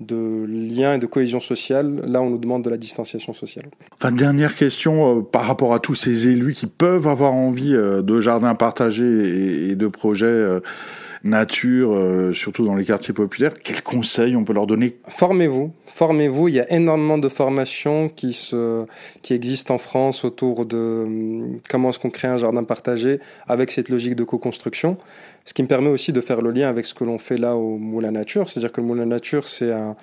de 0.00 0.46
lien 0.48 0.94
et 0.94 0.98
de 0.98 1.06
cohésion 1.06 1.40
sociale. 1.40 2.00
Là, 2.06 2.22
on 2.22 2.30
nous 2.30 2.38
demande 2.38 2.64
de 2.64 2.70
la 2.70 2.78
distanciation 2.78 3.34
sociale. 3.34 3.66
Enfin, 4.00 4.12
dernière 4.12 4.54
question 4.54 5.18
euh, 5.18 5.22
par 5.22 5.44
rapport 5.44 5.74
à 5.74 5.78
tous 5.78 5.94
ces 5.94 6.28
élus 6.28 6.54
qui 6.54 6.66
peuvent 6.66 7.06
avoir 7.06 7.34
envie 7.34 7.72
de 7.72 8.20
jardins 8.20 8.54
partagés 8.54 9.70
et 9.70 9.74
de 9.74 9.88
projets 9.88 10.60
nature, 11.24 11.92
euh, 11.92 12.32
surtout 12.32 12.64
dans 12.64 12.76
les 12.76 12.84
quartiers 12.84 13.14
populaires. 13.14 13.54
Quels 13.54 13.82
conseils 13.82 14.36
on 14.36 14.44
peut 14.44 14.52
leur 14.52 14.66
donner? 14.66 14.96
Formez-vous, 15.08 15.72
formez-vous. 15.86 16.48
Il 16.48 16.54
y 16.54 16.60
a 16.60 16.72
énormément 16.72 17.18
de 17.18 17.28
formations 17.28 18.08
qui 18.08 18.32
se, 18.32 18.84
qui 19.22 19.34
existent 19.34 19.74
en 19.74 19.78
France 19.78 20.24
autour 20.24 20.66
de 20.66 20.76
hum, 20.76 21.60
comment 21.68 21.90
est-ce 21.90 21.98
qu'on 21.98 22.10
crée 22.10 22.28
un 22.28 22.38
jardin 22.38 22.64
partagé 22.64 23.20
avec 23.46 23.70
cette 23.70 23.88
logique 23.88 24.14
de 24.14 24.24
co-construction. 24.24 24.96
Ce 25.44 25.54
qui 25.54 25.62
me 25.62 25.68
permet 25.68 25.88
aussi 25.88 26.12
de 26.12 26.20
faire 26.20 26.42
le 26.42 26.50
lien 26.50 26.68
avec 26.68 26.84
ce 26.84 26.94
que 26.94 27.04
l'on 27.04 27.18
fait 27.18 27.38
là 27.38 27.56
au 27.56 27.78
Moulin 27.78 28.10
Nature, 28.10 28.48
c'est-à-dire 28.48 28.70
que 28.70 28.80
le 28.80 28.86
Moulin 28.86 29.06
Nature, 29.06 29.48
c'est 29.48 29.72
un 29.72 29.96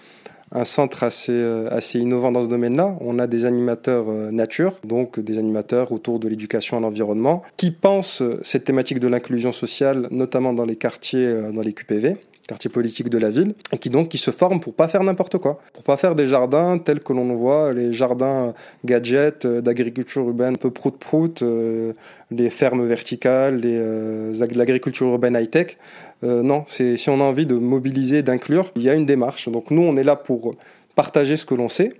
un 0.52 0.64
centre 0.64 1.04
assez, 1.04 1.32
euh, 1.32 1.68
assez 1.72 2.00
innovant 2.00 2.32
dans 2.32 2.44
ce 2.44 2.50
domaine-là. 2.50 2.96
On 3.02 3.20
a 3.20 3.28
des 3.28 3.46
animateurs 3.46 4.06
euh, 4.10 4.32
nature, 4.32 4.74
donc 4.84 5.20
des 5.20 5.38
animateurs 5.38 5.92
autour 5.92 6.20
de 6.20 6.28
l'éducation 6.28 6.78
à 6.78 6.80
l'environnement, 6.80 7.44
qui 7.58 7.72
pensent 7.72 8.24
cette 8.42 8.64
thématique 8.64 9.00
de 9.00 9.08
l'inclusion 9.08 9.52
sociale, 9.52 10.08
notamment 10.12 10.54
dans 10.54 10.66
les 10.66 10.76
quartiers, 10.76 11.26
euh, 11.26 11.52
dans 11.52 11.62
les 11.62 11.74
QPV 11.74 12.18
quartier 12.48 12.70
politique 12.70 13.10
de 13.10 13.18
la 13.18 13.30
ville, 13.30 13.56
et 13.72 13.78
qui 13.78 13.90
donc 13.90 14.10
qui 14.10 14.18
se 14.18 14.32
forment 14.32 14.60
pour 14.60 14.74
pas 14.74 14.88
faire 14.88 15.04
n'importe 15.04 15.38
quoi, 15.38 15.60
pour 15.74 15.84
pas 15.84 15.98
faire 15.98 16.16
des 16.16 16.28
jardins 16.28 16.78
tels 16.78 17.00
que 17.00 17.14
l'on 17.14 17.36
voit, 17.36 17.74
les 17.74 17.92
jardins 17.92 18.54
gadgets 18.84 19.46
euh, 19.46 19.62
d'agriculture 19.62 20.24
urbaine 20.28 20.58
peu 20.58 20.72
prout-prout, 20.72 21.42
euh, 21.42 21.94
les 22.32 22.50
fermes 22.50 22.86
verticales, 22.86 23.58
les, 23.58 23.78
euh, 23.78 24.34
l'agriculture 24.56 25.08
urbaine 25.08 25.36
high-tech. 25.36 25.78
non, 26.24 26.64
c'est 26.68 26.98
si 26.98 27.10
on 27.10 27.20
a 27.20 27.24
envie 27.24 27.46
de 27.46 27.56
mobiliser, 27.56 28.24
d'inclure, 28.24 28.72
il 28.76 28.84
y 28.84 28.90
a 28.90 28.94
une 28.94 29.06
démarche. 29.06 29.50
Donc 29.50 29.70
nous, 29.70 29.82
on 29.82 29.96
est 29.98 30.04
là 30.04 30.16
pour 30.16 30.56
partager 30.96 31.36
ce 31.36 31.46
que 31.46 31.54
l'on 31.54 31.70
sait, 31.70 31.94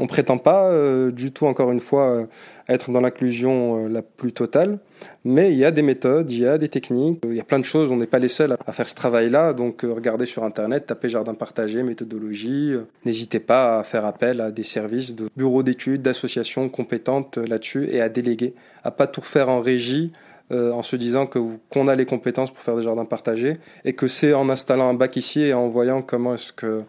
on 0.00 0.06
prétend 0.06 0.38
pas 0.38 0.70
euh, 0.70 1.10
du 1.10 1.32
tout, 1.32 1.46
encore 1.46 1.70
une 1.70 1.80
fois, 1.80 2.10
euh, 2.10 2.26
être 2.68 2.90
dans 2.90 3.00
l'inclusion 3.00 3.84
euh, 3.84 3.88
la 3.88 4.00
plus 4.00 4.32
totale, 4.32 4.78
mais 5.24 5.52
il 5.52 5.58
y 5.58 5.66
a 5.66 5.70
des 5.70 5.82
méthodes, 5.82 6.32
il 6.32 6.40
y 6.40 6.46
a 6.46 6.56
des 6.56 6.68
techniques, 6.68 7.20
il 7.24 7.34
y 7.34 7.40
a 7.40 7.44
plein 7.44 7.58
de 7.58 7.64
choses. 7.64 7.90
On 7.90 7.96
n'est 7.96 8.06
pas 8.06 8.18
les 8.18 8.28
seuls 8.28 8.56
à 8.66 8.72
faire 8.72 8.88
ce 8.88 8.94
travail-là, 8.94 9.52
donc 9.52 9.82
regardez 9.82 10.24
sur 10.24 10.44
Internet, 10.44 10.86
tapez 10.86 11.10
jardin 11.10 11.34
partagé, 11.34 11.82
méthodologie. 11.82 12.72
N'hésitez 13.04 13.40
pas 13.40 13.80
à 13.80 13.82
faire 13.82 14.06
appel 14.06 14.40
à 14.40 14.50
des 14.50 14.62
services 14.62 15.14
de 15.14 15.28
bureaux 15.36 15.62
d'études, 15.62 16.02
d'associations 16.02 16.68
compétentes 16.70 17.36
là-dessus 17.36 17.88
et 17.90 18.00
à 18.00 18.08
déléguer, 18.08 18.54
à 18.84 18.90
pas 18.90 19.06
tout 19.06 19.20
faire 19.20 19.50
en 19.50 19.60
régie. 19.60 20.12
En 20.50 20.82
se 20.82 20.96
disant 20.96 21.26
qu'on 21.26 21.88
a 21.88 21.94
les 21.94 22.04
compétences 22.04 22.50
pour 22.50 22.62
faire 22.62 22.76
des 22.76 22.82
jardins 22.82 23.06
partagés 23.06 23.56
et 23.84 23.94
que 23.94 24.06
c'est 24.06 24.34
en 24.34 24.50
installant 24.50 24.88
un 24.88 24.94
bac 24.94 25.16
ici 25.16 25.40
et 25.40 25.54
en 25.54 25.68
voyant 25.68 26.02
comment 26.02 26.34
est-ce 26.34 26.52
que 26.52 26.84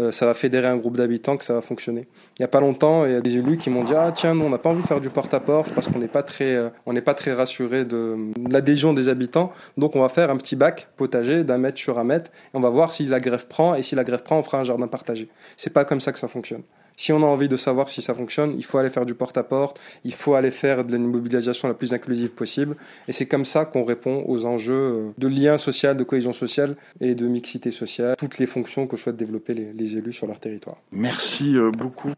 euh, 0.00 0.12
ça 0.12 0.26
va 0.26 0.34
fédérer 0.34 0.68
un 0.68 0.76
groupe 0.76 0.96
d'habitants 0.96 1.36
que 1.36 1.44
ça 1.44 1.54
va 1.54 1.60
fonctionner. 1.60 2.06
Il 2.38 2.42
n'y 2.42 2.44
a 2.44 2.48
pas 2.48 2.60
longtemps, 2.60 3.04
il 3.04 3.12
y 3.12 3.14
a 3.16 3.20
des 3.20 3.36
élus 3.36 3.56
qui 3.56 3.68
m'ont 3.68 3.82
dit 3.82 3.94
ah 3.94 4.12
tiens 4.14 4.34
nous 4.34 4.44
on 4.44 4.50
n'a 4.50 4.58
pas 4.58 4.70
envie 4.70 4.82
de 4.82 4.86
faire 4.86 5.00
du 5.00 5.10
porte-à-porte 5.10 5.72
parce 5.72 5.88
qu'on 5.88 5.98
n'est 5.98 6.06
pas 6.06 6.22
très 6.22 6.54
euh, 6.54 6.70
très 7.16 7.32
rassuré 7.32 7.84
de, 7.84 8.16
l'adhésion 8.48 8.92
des 8.92 9.08
habitants 9.08 9.52
donc 9.76 9.96
on 9.96 10.00
va 10.00 10.08
faire 10.08 10.30
un 10.30 10.36
petit 10.36 10.54
bac 10.54 10.88
potager 10.96 11.42
d'un 11.42 11.58
mètre 11.58 11.78
sur 11.78 11.98
un 11.98 12.04
mètre 12.04 12.30
et 12.30 12.56
on 12.56 12.60
va 12.60 12.70
voir 12.70 12.92
si 12.92 13.06
la 13.06 13.18
grève 13.18 13.48
prend 13.48 13.74
et 13.74 13.82
si 13.82 13.96
la 13.96 14.04
grève 14.04 14.22
prend 14.22 14.38
on 14.38 14.42
fera 14.42 14.60
un 14.60 14.64
jardin 14.64 14.86
partagé. 14.86 15.28
C'est 15.56 15.72
pas 15.72 15.84
comme 15.84 16.00
ça 16.00 16.12
que 16.12 16.18
ça 16.18 16.28
fonctionne. 16.28 16.62
Si 16.98 17.12
on 17.12 17.22
a 17.22 17.26
envie 17.26 17.48
de 17.48 17.54
savoir 17.56 17.88
si 17.90 18.02
ça 18.02 18.12
fonctionne, 18.12 18.54
il 18.58 18.64
faut 18.64 18.76
aller 18.76 18.90
faire 18.90 19.06
du 19.06 19.14
porte-à-porte, 19.14 19.78
il 20.04 20.12
faut 20.12 20.34
aller 20.34 20.50
faire 20.50 20.84
de 20.84 20.92
la 20.92 20.98
mobilisation 20.98 21.68
la 21.68 21.74
plus 21.74 21.94
inclusive 21.94 22.30
possible. 22.30 22.76
Et 23.06 23.12
c'est 23.12 23.26
comme 23.26 23.44
ça 23.44 23.64
qu'on 23.64 23.84
répond 23.84 24.24
aux 24.26 24.46
enjeux 24.46 24.74
euh, 24.74 25.10
de 25.16 25.28
lien 25.28 25.58
social, 25.58 25.96
de 25.96 26.02
cohésion 26.02 26.32
sociale 26.32 26.74
et 27.00 27.14
de 27.14 27.28
mixité 27.28 27.70
sociale, 27.70 28.16
toutes 28.18 28.38
les 28.38 28.46
fonctions 28.46 28.88
que 28.88 28.96
souhaitent 28.96 29.16
développer 29.16 29.54
les, 29.54 29.72
les 29.72 29.96
élus 29.96 30.12
sur 30.12 30.26
leur 30.26 30.40
territoire. 30.40 30.76
Merci 30.90 31.56
euh, 31.56 31.70
beaucoup. 31.70 32.12